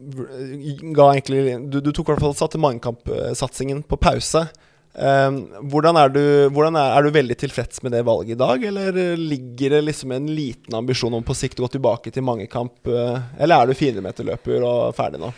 ga 0.01 1.05
egentlig 1.11 1.59
Du, 1.69 1.75
du 1.77 1.91
tok 1.93 2.07
i 2.07 2.13
hvert 2.15 2.23
fall 2.23 2.33
satte 2.33 2.57
Magnkamp-satsingen 2.61 3.83
på 3.85 3.99
pause. 4.01 4.47
Eh, 4.91 5.37
hvordan 5.71 5.97
er 6.01 6.11
du, 6.11 6.23
hvordan 6.51 6.75
er, 6.75 6.97
er 6.97 7.05
du 7.05 7.15
veldig 7.15 7.37
tilfreds 7.39 7.79
med 7.85 7.95
det 7.95 8.03
valget 8.07 8.35
i 8.35 8.41
dag, 8.41 8.65
eller 8.71 8.99
ligger 9.19 9.77
det 9.77 9.85
liksom 9.87 10.11
en 10.15 10.27
liten 10.35 10.75
ambisjon 10.75 11.15
om 11.15 11.23
på 11.23 11.35
sikt 11.37 11.61
å 11.61 11.67
gå 11.67 11.75
tilbake 11.77 12.11
til 12.11 12.25
Mangekamp, 12.27 12.81
eh, 12.87 13.21
eller 13.39 13.55
er 13.55 13.71
du 13.71 13.77
400-meterløper 13.79 14.67
og 14.67 14.95
ferdig 14.97 15.21
nå? 15.23 15.31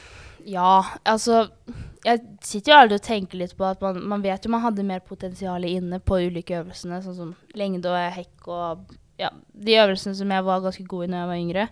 Ja, 0.43 0.83
altså 1.07 1.45
Jeg 2.03 2.19
sitter 2.43 2.73
jo 2.73 2.77
aldri 2.81 2.97
og 2.99 3.05
tenker 3.05 3.39
litt 3.39 3.53
på 3.55 3.63
at 3.63 3.79
man, 3.79 4.01
man 4.11 4.23
vet 4.25 4.43
jo 4.43 4.51
man 4.51 4.59
hadde 4.65 4.83
mer 4.83 4.99
potensial 5.07 5.63
inne 5.63 6.01
på 6.03 6.17
ulike 6.25 6.57
øvelsene, 6.59 6.99
sånn 7.05 7.15
som 7.15 7.29
lengde 7.55 7.87
og 7.87 8.17
hekk 8.17 8.49
og 8.51 8.97
ja, 9.21 9.29
de 9.53 9.77
øvelsene 9.79 10.17
som 10.17 10.33
jeg 10.33 10.43
var 10.43 10.65
ganske 10.65 10.83
god 10.89 11.05
i 11.05 11.11
når 11.13 11.21
jeg 11.21 11.29
var 11.29 11.39
yngre. 11.45 11.67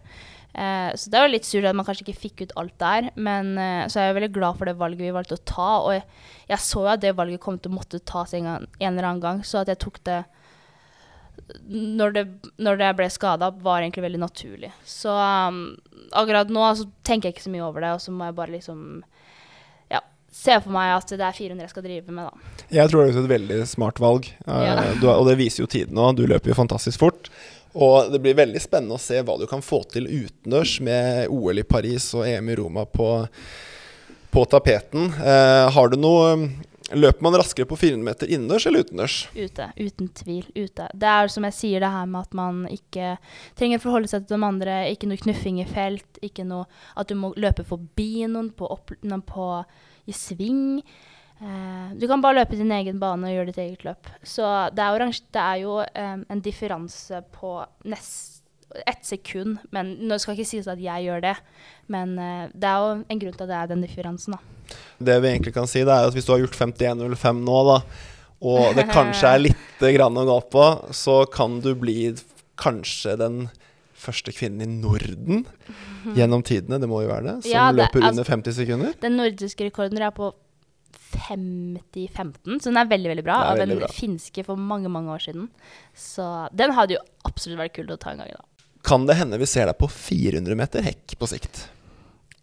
Eh, 0.53 0.91
så 0.99 1.11
det 1.11 1.17
er 1.17 1.27
jo 1.27 1.31
litt 1.31 1.47
surt 1.47 1.67
at 1.69 1.77
man 1.77 1.87
kanskje 1.87 2.03
ikke 2.07 2.21
fikk 2.25 2.43
ut 2.43 2.53
alt 2.59 2.75
der, 2.81 3.09
men 3.15 3.53
eh, 3.61 3.85
så 3.87 4.01
er 4.01 4.09
jeg 4.09 4.17
veldig 4.19 4.33
glad 4.35 4.59
for 4.59 4.67
det 4.67 4.75
valget 4.79 5.05
vi 5.05 5.15
valgte 5.15 5.39
å 5.39 5.45
ta. 5.47 5.71
Og 5.85 5.95
jeg, 5.95 6.03
jeg 6.51 6.65
så 6.65 6.83
jo 6.83 6.91
at 6.91 7.03
det 7.03 7.15
valget 7.17 7.43
kom 7.43 7.59
til 7.59 7.71
å 7.71 7.77
måtte 7.79 8.03
tas 8.03 8.35
en, 8.37 8.49
gang, 8.49 8.69
en 8.79 8.91
eller 8.91 9.09
annen 9.09 9.23
gang, 9.23 9.43
så 9.47 9.63
at 9.63 9.71
jeg 9.71 9.79
tok 9.81 10.01
det 10.07 10.21
når 11.67 12.13
det, 12.15 12.23
når 12.63 12.79
det 12.79 12.89
ble 12.99 13.07
skada, 13.11 13.51
var 13.63 13.81
egentlig 13.81 14.05
veldig 14.05 14.21
naturlig. 14.21 14.71
Så 14.87 15.11
um, 15.11 15.63
akkurat 16.15 16.51
nå 16.51 16.63
altså, 16.63 16.87
tenker 17.07 17.29
jeg 17.29 17.37
ikke 17.37 17.47
så 17.47 17.53
mye 17.53 17.65
over 17.65 17.83
det, 17.83 17.93
og 17.95 18.03
så 18.03 18.13
må 18.15 18.27
jeg 18.27 18.37
bare 18.37 18.55
liksom 18.55 18.83
ja, 19.91 20.01
se 20.31 20.57
for 20.63 20.73
meg 20.75 20.93
at 20.95 21.11
det 21.11 21.25
er 21.27 21.37
400 21.37 21.65
jeg 21.65 21.73
skal 21.73 21.87
drive 21.87 22.15
med, 22.15 22.29
da. 22.29 22.67
Jeg 22.71 22.91
tror 22.91 23.03
det 23.03 23.15
er 23.15 23.23
et 23.23 23.33
veldig 23.33 23.59
smart 23.71 23.99
valg, 24.03 24.29
eh, 24.45 24.67
Ja. 24.67 24.77
du, 25.01 25.09
og 25.11 25.25
det 25.27 25.39
viser 25.41 25.65
jo 25.65 25.71
tiden 25.71 25.97
nå. 25.97 26.11
Du 26.15 26.23
løper 26.27 26.53
jo 26.53 26.59
fantastisk 26.61 27.03
fort. 27.03 27.31
Og 27.73 28.11
det 28.11 28.19
blir 28.23 28.37
veldig 28.37 28.61
spennende 28.61 28.97
å 28.97 29.01
se 29.01 29.21
hva 29.23 29.37
du 29.39 29.45
kan 29.49 29.63
få 29.63 29.83
til 29.91 30.09
utendørs 30.09 30.79
med 30.83 31.31
OL 31.31 31.61
i 31.61 31.67
Paris 31.67 32.09
og 32.17 32.27
EM 32.27 32.51
i 32.51 32.57
Roma 32.59 32.83
på, 32.89 33.13
på 34.31 34.43
tapeten. 34.51 35.07
Eh, 35.21 35.69
har 35.71 35.91
du 35.91 35.99
noe 35.99 36.35
Løper 36.91 37.23
man 37.23 37.35
raskere 37.39 37.63
på 37.65 37.77
400 37.79 38.03
meter 38.03 38.31
innendørs 38.31 38.65
eller 38.67 38.83
utendørs? 38.83 39.13
Ute. 39.35 39.69
Uten 39.77 40.09
tvil. 40.11 40.43
Ute. 40.55 40.89
Det 40.91 41.07
er 41.07 41.29
som 41.31 41.45
jeg 41.47 41.55
sier, 41.55 41.83
det 41.83 41.91
her 41.93 42.09
med 42.09 42.25
at 42.25 42.35
man 42.35 42.65
ikke 42.67 43.13
trenger 43.59 43.79
å 43.79 43.83
forholde 43.85 44.11
seg 44.11 44.25
til 44.25 44.35
de 44.35 44.47
andre. 44.49 44.75
Ikke 44.91 45.07
noe 45.07 45.21
knuffing 45.21 45.61
i 45.63 45.67
felt. 45.69 46.19
Ikke 46.25 46.43
noe 46.47 46.67
at 46.99 47.07
du 47.07 47.15
må 47.15 47.31
løpe 47.39 47.63
forbi 47.67 48.25
noen 48.27 48.51
på, 48.51 48.67
opp, 48.67 48.91
noen 49.05 49.23
på 49.23 49.47
i 50.09 50.15
sving. 50.15 50.81
Eh, 51.41 51.93
du 51.97 52.05
kan 52.07 52.21
bare 52.21 52.37
løpe 52.37 52.57
din 52.57 52.71
egen 52.75 52.99
bane 53.01 53.25
og 53.25 53.33
gjøre 53.33 53.49
ditt 53.49 53.61
eget 53.63 53.85
løp. 53.87 54.09
Så 54.21 54.45
det 54.75 54.83
er 54.83 54.97
orange, 54.97 55.23
det 55.33 55.41
er 55.41 55.61
jo 55.63 55.79
um, 55.81 56.25
en 56.29 56.43
differanse 56.45 57.23
på 57.33 57.55
nest 57.89 58.43
ett 58.87 59.01
sekund. 59.03 59.57
Men 59.73 59.95
nå 60.07 60.19
skal 60.21 60.37
ikke 60.37 60.47
sies 60.51 60.69
at 60.71 60.79
jeg 60.81 61.07
gjør 61.07 61.23
det, 61.25 61.35
men 61.91 62.13
uh, 62.19 62.45
det 62.53 62.69
er 62.69 62.85
jo 62.85 62.91
en 63.01 63.21
grunn 63.23 63.35
til 63.37 63.45
at 63.47 63.51
det 63.51 63.57
er 63.57 63.71
den 63.73 63.85
differansen, 63.85 64.37
da. 64.37 64.75
Det 65.01 65.17
vi 65.23 65.31
egentlig 65.33 65.55
kan 65.57 65.67
si, 65.67 65.81
det 65.83 65.91
er 65.91 66.07
at 66.07 66.15
hvis 66.15 66.27
du 66.27 66.31
har 66.35 66.43
gjort 66.45 66.59
51,05 66.61 67.41
nå, 67.43 67.57
da, 67.67 67.79
og 68.51 68.77
det 68.77 68.85
kanskje 68.93 69.33
er 69.33 69.43
litt 69.49 69.83
grann 69.97 70.21
å 70.21 70.27
gå 70.29 70.37
på, 70.53 70.67
så 70.95 71.23
kan 71.33 71.57
du 71.65 71.73
bli 71.75 72.13
kanskje 72.61 73.17
den 73.19 73.41
første 74.01 74.33
kvinnen 74.33 74.63
i 74.63 74.79
Norden 74.81 75.43
gjennom 76.17 76.41
tidene, 76.45 76.79
det 76.81 76.87
må 76.89 77.03
jo 77.03 77.11
være 77.11 77.25
det, 77.27 77.35
som 77.43 77.51
Ja, 77.51 77.65
det- 77.71 77.83
løper 77.83 77.99
altså- 78.01 78.13
under 78.13 78.29
50 78.29 78.55
sekunder. 78.61 78.93
Den 79.01 79.17
nordiske 79.19 79.67
rekorden 79.67 80.01
er 80.01 80.13
på 80.15 80.31
50-15, 81.15 82.61
så 82.61 82.69
den 82.69 82.79
er 82.81 82.89
veldig 82.91 83.11
veldig 83.13 83.25
bra. 83.25 83.41
Av 83.51 83.59
en 83.61 83.75
bra. 83.79 83.89
finske 83.91 84.45
for 84.47 84.59
mange 84.59 84.91
mange 84.91 85.11
år 85.13 85.25
siden. 85.27 85.49
Så 85.97 86.27
den 86.55 86.73
hadde 86.77 86.97
jo 86.97 87.03
absolutt 87.27 87.61
vært 87.61 87.75
kult 87.77 87.93
å 87.93 87.99
ta 88.01 88.13
en 88.13 88.23
gang. 88.23 88.33
da. 88.35 88.47
Kan 88.87 89.05
det 89.05 89.19
hende 89.19 89.37
vi 89.37 89.49
ser 89.49 89.69
deg 89.69 89.77
på 89.77 89.89
400 89.91 90.57
meter 90.57 90.85
hekk 90.85 91.17
på 91.19 91.29
sikt? 91.29 91.67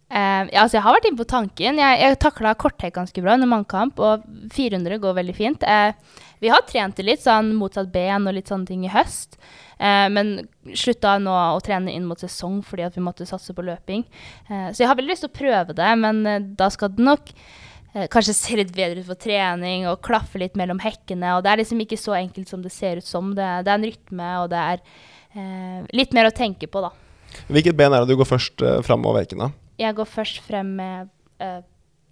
Uh, 0.09 0.49
ja, 0.49 0.63
altså 0.63 0.79
jeg 0.79 0.85
har 0.87 0.95
vært 0.97 1.07
inne 1.11 1.21
på 1.21 1.29
tanken. 1.29 1.81
Jeg, 1.83 1.97
jeg 2.01 2.19
takla 2.23 2.55
korthekk 2.57 2.95
ganske 2.97 3.23
bra 3.25 3.35
under 3.37 3.51
mannkamp, 3.51 3.99
og 4.01 4.25
400 4.55 5.03
går 5.03 5.19
veldig 5.19 5.35
fint. 5.37 5.67
Uh, 5.69 5.93
vi 6.41 6.49
har 6.53 6.65
trent 6.65 6.97
det 6.97 7.05
litt, 7.05 7.25
sånn 7.25 7.51
motsatt 7.59 7.91
ben 7.93 8.25
og 8.25 8.37
litt 8.39 8.49
sånne 8.49 8.71
ting 8.71 8.87
i 8.87 8.93
høst. 8.93 9.37
Uh, 9.77 10.09
men 10.15 10.33
slutta 10.73 11.19
nå 11.21 11.35
å 11.35 11.61
trene 11.65 11.93
inn 11.93 12.09
mot 12.09 12.21
sesong 12.21 12.63
fordi 12.65 12.87
at 12.87 12.97
vi 12.97 13.05
måtte 13.05 13.29
satse 13.29 13.53
på 13.55 13.67
løping. 13.67 14.07
Så 14.49 14.83
jeg 14.83 14.89
har 14.89 14.97
veldig 14.97 15.13
lyst 15.13 15.27
til 15.27 15.31
å 15.31 15.39
prøve 15.39 15.77
det, 15.77 15.91
men 16.01 16.53
da 16.59 16.69
skal 16.73 16.93
det 16.93 17.05
nok 17.05 17.33
kanskje 18.12 18.35
se 18.37 18.57
litt 18.59 18.72
bedre 18.77 19.03
ut 19.03 19.09
for 19.09 19.20
trening 19.20 19.87
og 19.90 20.03
klaffe 20.05 20.40
litt 20.40 20.57
mellom 20.59 20.81
hekkene. 20.83 21.37
Og 21.37 21.44
det 21.44 21.53
er 21.53 21.62
liksom 21.62 21.81
ikke 21.85 22.01
så 22.01 22.16
enkelt 22.18 22.51
som 22.51 22.64
det 22.64 22.72
ser 22.74 23.01
ut 23.01 23.09
som. 23.09 23.33
Det, 23.37 23.46
det 23.64 23.72
er 23.72 23.81
en 23.81 23.88
rytme, 23.88 24.31
og 24.42 24.51
det 24.53 24.64
er 24.74 24.83
eh, 25.35 25.88
litt 25.96 26.16
mer 26.16 26.29
å 26.29 26.35
tenke 26.35 26.68
på, 26.70 26.85
da. 26.85 26.92
Hvilket 27.48 27.77
ben 27.79 27.92
er 27.92 28.05
det 28.05 28.12
du 28.12 28.20
går 28.20 28.29
først 28.29 28.64
eh, 28.64 28.81
fram 28.87 29.07
over 29.09 29.22
hekkene? 29.22 29.51
Jeg 29.79 29.96
går 29.98 30.09
først 30.11 30.40
frem 30.46 30.74
med 30.81 31.11
eh, 31.44 31.61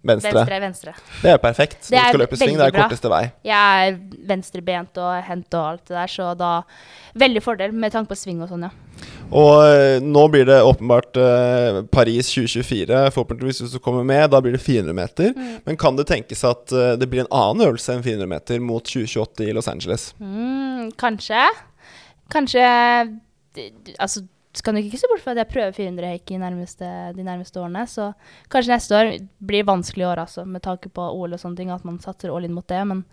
Venstre. 0.05 0.31
venstre. 0.31 0.59
venstre. 0.61 0.93
Det 1.23 1.31
er 1.33 1.39
perfekt. 1.41 1.79
Det 1.89 1.97
er 1.97 2.13
sving, 2.37 2.57
det 2.59 2.67
er 2.69 2.75
korteste 2.75 3.09
vei. 3.11 3.23
Jeg 3.47 3.87
er 3.89 3.97
venstrebent 4.29 4.99
og 5.01 5.23
hendt 5.25 5.57
og 5.57 5.71
alt 5.73 5.89
det 5.89 5.97
der, 5.97 6.11
så 6.11 6.33
da 6.37 6.51
Veldig 7.17 7.41
fordel 7.41 7.71
med 7.73 7.89
tanke 7.89 8.11
på 8.11 8.17
sving 8.19 8.43
og 8.45 8.51
sånn, 8.51 8.67
ja. 8.67 8.69
Og 9.33 9.55
eh, 9.65 9.97
nå 10.03 10.23
blir 10.31 10.45
det 10.47 10.59
åpenbart 10.63 11.17
eh, 11.17 11.79
Paris 11.89 12.29
2024. 12.29 12.99
Forhåpentligvis 13.15 13.61
hvis 13.63 13.73
du 13.73 13.79
kommer 13.83 14.05
med, 14.07 14.29
da 14.31 14.41
blir 14.43 14.53
det 14.53 14.61
400 14.61 14.95
meter. 14.95 15.33
Mm. 15.33 15.55
Men 15.65 15.79
kan 15.81 15.97
det 15.97 16.07
tenkes 16.11 16.45
at 16.47 16.71
eh, 16.71 16.93
det 16.99 17.09
blir 17.09 17.25
en 17.25 17.33
annen 17.33 17.65
øvelse 17.67 17.95
enn 17.95 18.05
400 18.05 18.29
meter 18.31 18.61
mot 18.63 18.85
2028 18.85 19.49
i 19.49 19.55
Los 19.57 19.69
Angeles? 19.71 20.11
Mm, 20.21 20.93
kanskje. 20.99 21.47
Kanskje 22.33 22.65
Altså, 23.97 24.21
skal 24.57 24.73
du 24.75 24.81
ikke 24.81 24.97
se 24.99 25.07
bort 25.11 25.21
fra 25.23 25.33
at 25.35 25.41
jeg 25.43 25.49
prøver 25.51 25.75
400 25.77 26.11
hekk 26.15 26.31
i 26.35 26.39
nærmeste, 26.41 26.89
de 27.17 27.23
nærmeste 27.25 27.61
årene. 27.61 27.85
Så 27.89 28.09
kanskje 28.53 28.73
neste 28.73 28.97
år 28.97 29.11
blir 29.39 29.65
vanskelig 29.67 30.05
år, 30.09 30.21
altså, 30.25 30.45
med 30.45 30.63
tanke 30.65 30.89
på 30.93 31.05
OL 31.13 31.33
og 31.37 31.41
sånne 31.41 31.57
ting, 31.59 31.71
at 31.73 31.85
man 31.87 31.99
satser 32.03 32.33
all 32.33 32.45
in 32.47 32.55
mot 32.57 32.67
det. 32.67 32.81
Men 32.89 33.03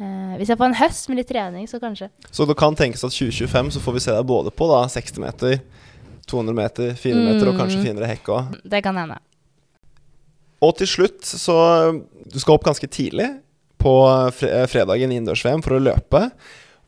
eh, 0.00 0.36
hvis 0.40 0.48
jeg 0.52 0.58
får 0.60 0.70
en 0.70 0.78
høst 0.80 1.08
med 1.12 1.20
litt 1.20 1.30
trening, 1.32 1.68
så 1.70 1.80
kanskje. 1.82 2.10
Så 2.30 2.46
det 2.48 2.56
kan 2.60 2.76
tenkes 2.78 3.04
at 3.04 3.14
2025 3.14 3.72
så 3.76 3.84
får 3.84 3.98
vi 3.98 4.04
se 4.06 4.16
deg 4.16 4.28
både 4.28 4.50
på 4.54 4.68
da 4.72 4.84
60 4.88 5.22
meter, 5.24 5.58
200 6.28 6.54
meter, 6.58 6.94
400 6.94 7.32
meter 7.32 7.48
og 7.52 7.60
kanskje 7.60 7.78
Mm. 7.80 7.84
400 7.88 8.08
hekk 8.12 8.32
òg. 8.34 8.56
Det 8.68 8.82
kan 8.84 8.96
hende. 8.96 9.18
Og 10.60 10.76
til 10.76 10.86
slutt, 10.90 11.22
så 11.24 11.54
Du 12.28 12.38
skal 12.38 12.58
opp 12.58 12.64
ganske 12.66 12.86
tidlig 12.90 13.28
på 13.80 13.92
fredagen 14.68 15.12
i 15.12 15.16
innendørs-VM 15.16 15.62
for 15.64 15.78
å 15.78 15.80
løpe. 15.80 16.30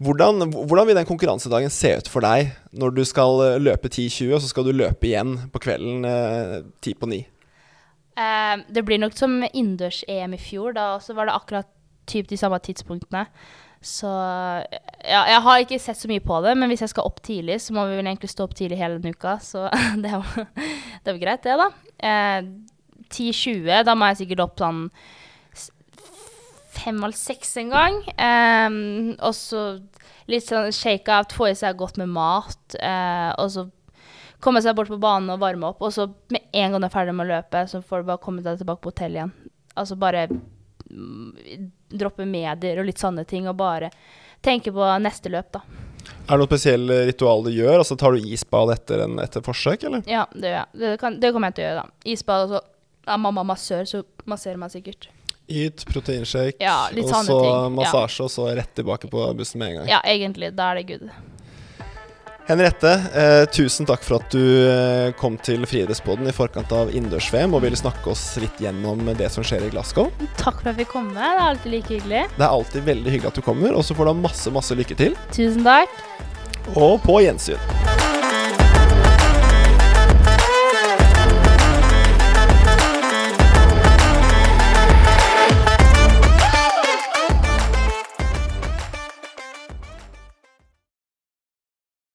Hvordan, 0.01 0.49
hvordan 0.55 0.89
vil 0.89 0.97
den 0.97 1.09
konkurransedagen 1.09 1.73
se 1.73 1.93
ut 2.01 2.09
for 2.09 2.25
deg 2.25 2.55
når 2.73 2.95
du 2.97 3.03
skal 3.05 3.43
eh, 3.45 3.59
løpe 3.61 3.91
10-20, 3.91 4.31
og 4.33 4.41
så 4.41 4.49
skal 4.49 4.65
du 4.65 4.73
løpe 4.73 5.11
igjen 5.11 5.35
på 5.53 5.61
kvelden 5.61 6.07
eh, 6.09 6.55
ti 6.81 6.95
på 6.97 7.09
9? 7.11 7.19
Eh, 8.21 8.55
det 8.73 8.85
blir 8.89 9.01
nok 9.03 9.19
som 9.19 9.43
innendørs-EM 9.45 10.39
i 10.39 10.41
fjor. 10.41 10.73
Da 10.79 10.95
også 10.95 11.17
var 11.19 11.29
det 11.29 11.37
akkurat 11.37 11.69
typ 12.09 12.31
de 12.31 12.39
samme 12.41 12.59
tidspunktene. 12.65 13.27
Så 13.81 14.09
ja, 14.09 15.21
jeg 15.25 15.41
har 15.45 15.63
ikke 15.63 15.79
sett 15.81 15.97
så 15.97 16.09
mye 16.09 16.21
på 16.25 16.41
det, 16.45 16.53
men 16.57 16.69
hvis 16.69 16.83
jeg 16.85 16.93
skal 16.93 17.07
opp 17.09 17.23
tidlig, 17.25 17.61
så 17.65 17.77
må 17.77 17.87
vi 17.89 17.97
vel 17.97 18.09
egentlig 18.11 18.29
stå 18.33 18.45
opp 18.45 18.57
tidlig 18.57 18.81
hele 18.81 18.99
denne 19.01 19.17
uka. 19.17 19.39
Så 19.45 19.69
det 20.05 20.13
var, 20.17 20.49
jo 21.09 21.17
greit, 21.21 21.45
det, 21.45 21.57
da. 21.61 21.71
Eh, 22.01 22.51
10-20, 23.11 23.85
da 23.89 23.97
må 23.99 24.11
jeg 24.11 24.23
sikkert 24.23 24.45
opp 24.45 24.61
sånn 24.61 24.87
fem 26.71 26.99
eller 27.03 27.17
seks 27.17 27.57
en 27.61 27.73
gang. 27.73 27.99
Um, 28.15 28.79
og 29.19 29.35
så 29.37 29.65
litt 30.31 30.47
sånn 30.47 30.71
shake-out, 30.75 31.35
få 31.35 31.51
i 31.51 31.59
seg 31.59 31.79
godt 31.81 31.99
med 32.01 32.13
mat. 32.15 32.59
Uh, 32.77 33.31
og 33.41 33.51
så 33.55 33.67
komme 34.41 34.63
seg 34.65 34.77
bort 34.79 34.91
på 34.91 35.01
banen 35.01 35.33
og 35.35 35.43
varme 35.43 35.73
opp. 35.73 35.83
Og 35.85 35.93
så 35.95 36.09
med 36.33 36.47
en 36.53 36.73
gang 36.73 36.81
du 36.81 36.89
er 36.89 36.95
ferdig 36.95 37.17
med 37.17 37.29
å 37.29 37.35
løpe, 37.35 37.67
så 37.71 37.83
får 37.85 38.03
du 38.03 38.11
bare 38.13 38.25
komme 38.25 38.45
deg 38.47 38.61
tilbake 38.61 38.85
på 38.85 38.93
hotellet 38.95 39.21
igjen. 39.21 39.37
Altså 39.79 39.97
bare 40.01 40.27
mm, 40.31 41.69
droppe 42.01 42.27
medier 42.29 42.81
og 42.81 42.89
litt 42.89 43.03
sånne 43.03 43.27
ting, 43.29 43.49
og 43.51 43.59
bare 43.61 43.93
tenke 44.45 44.73
på 44.75 44.91
neste 45.03 45.33
løp, 45.33 45.53
da. 45.59 45.65
Er 46.01 46.39
det 46.39 46.41
noe 46.41 46.49
spesielt 46.49 46.93
ritual 47.11 47.45
du 47.45 47.51
gjør? 47.53 47.83
Altså 47.83 47.97
Tar 47.99 48.17
du 48.17 48.25
isbad 48.33 48.73
etter, 48.73 49.05
en, 49.05 49.19
etter 49.23 49.45
forsøk, 49.45 49.85
eller? 49.89 50.05
Ja, 50.09 50.25
det 50.33 50.49
gjør 50.49 50.61
jeg. 50.61 50.81
Det, 50.83 50.93
kan, 51.03 51.19
det 51.21 51.33
kommer 51.35 51.51
jeg 51.51 51.59
til 51.59 51.67
å 51.67 51.69
gjøre, 51.69 51.85
da. 51.85 52.11
Isbad, 52.15 52.45
og 52.47 52.55
så 52.55 53.15
er 53.15 53.23
mamma 53.25 53.45
massør, 53.47 53.89
så 53.89 54.05
masserer 54.31 54.61
meg 54.61 54.73
sikkert. 54.73 55.11
Yt, 55.51 55.83
proteinshake, 55.89 56.61
Ja, 56.63 56.87
og 56.95 57.11
så 57.11 57.25
ting, 57.27 57.51
ja. 57.51 57.69
massasje, 57.75 58.23
og 58.29 58.31
så 58.31 58.47
rett 58.55 58.71
tilbake 58.79 59.11
på 59.11 59.25
bussen 59.35 59.59
med 59.59 59.73
en 59.73 59.77
gang. 59.81 59.89
Ja, 59.97 60.01
egentlig. 60.07 60.53
Da 60.55 60.71
er 60.71 60.81
det 60.81 60.87
good. 60.93 61.11
Henriette, 62.51 62.91
eh, 63.15 63.45
tusen 63.55 63.87
takk 63.87 64.03
for 64.03 64.19
at 64.19 64.33
du 64.35 64.41
eh, 64.43 65.13
kom 65.21 65.37
til 65.39 65.63
Friidrettsboden 65.71 66.27
i 66.27 66.35
forkant 66.35 66.73
av 66.75 66.91
innendørs-VM 66.91 67.55
og 67.55 67.63
ville 67.63 67.79
snakke 67.79 68.11
oss 68.11 68.25
litt 68.43 68.59
gjennom 68.63 69.05
det 69.19 69.29
som 69.31 69.47
skjer 69.47 69.69
i 69.69 69.71
Glasgow. 69.71 70.11
Takk 70.41 70.63
for 70.63 70.73
at 70.73 70.81
vi 70.81 70.87
kom. 70.89 71.13
Med. 71.15 71.21
Det 71.21 71.31
er 71.31 71.45
alltid 71.47 71.75
like 71.77 71.95
hyggelig. 71.95 72.25
Det 72.37 72.47
er 72.47 72.51
alltid 72.51 72.91
veldig 72.91 73.15
hyggelig 73.17 73.31
at 73.35 73.39
du 73.39 73.47
kommer, 73.47 73.75
og 73.79 73.87
så 73.87 73.95
får 73.95 74.09
du 74.11 74.15
ha 74.15 74.19
masse, 74.25 74.55
masse 74.55 74.79
lykke 74.83 74.99
til. 74.99 75.19
Tusen 75.31 75.67
takk. 75.67 75.95
Og 76.75 76.99
på 77.07 77.21
gjensyn. 77.23 78.00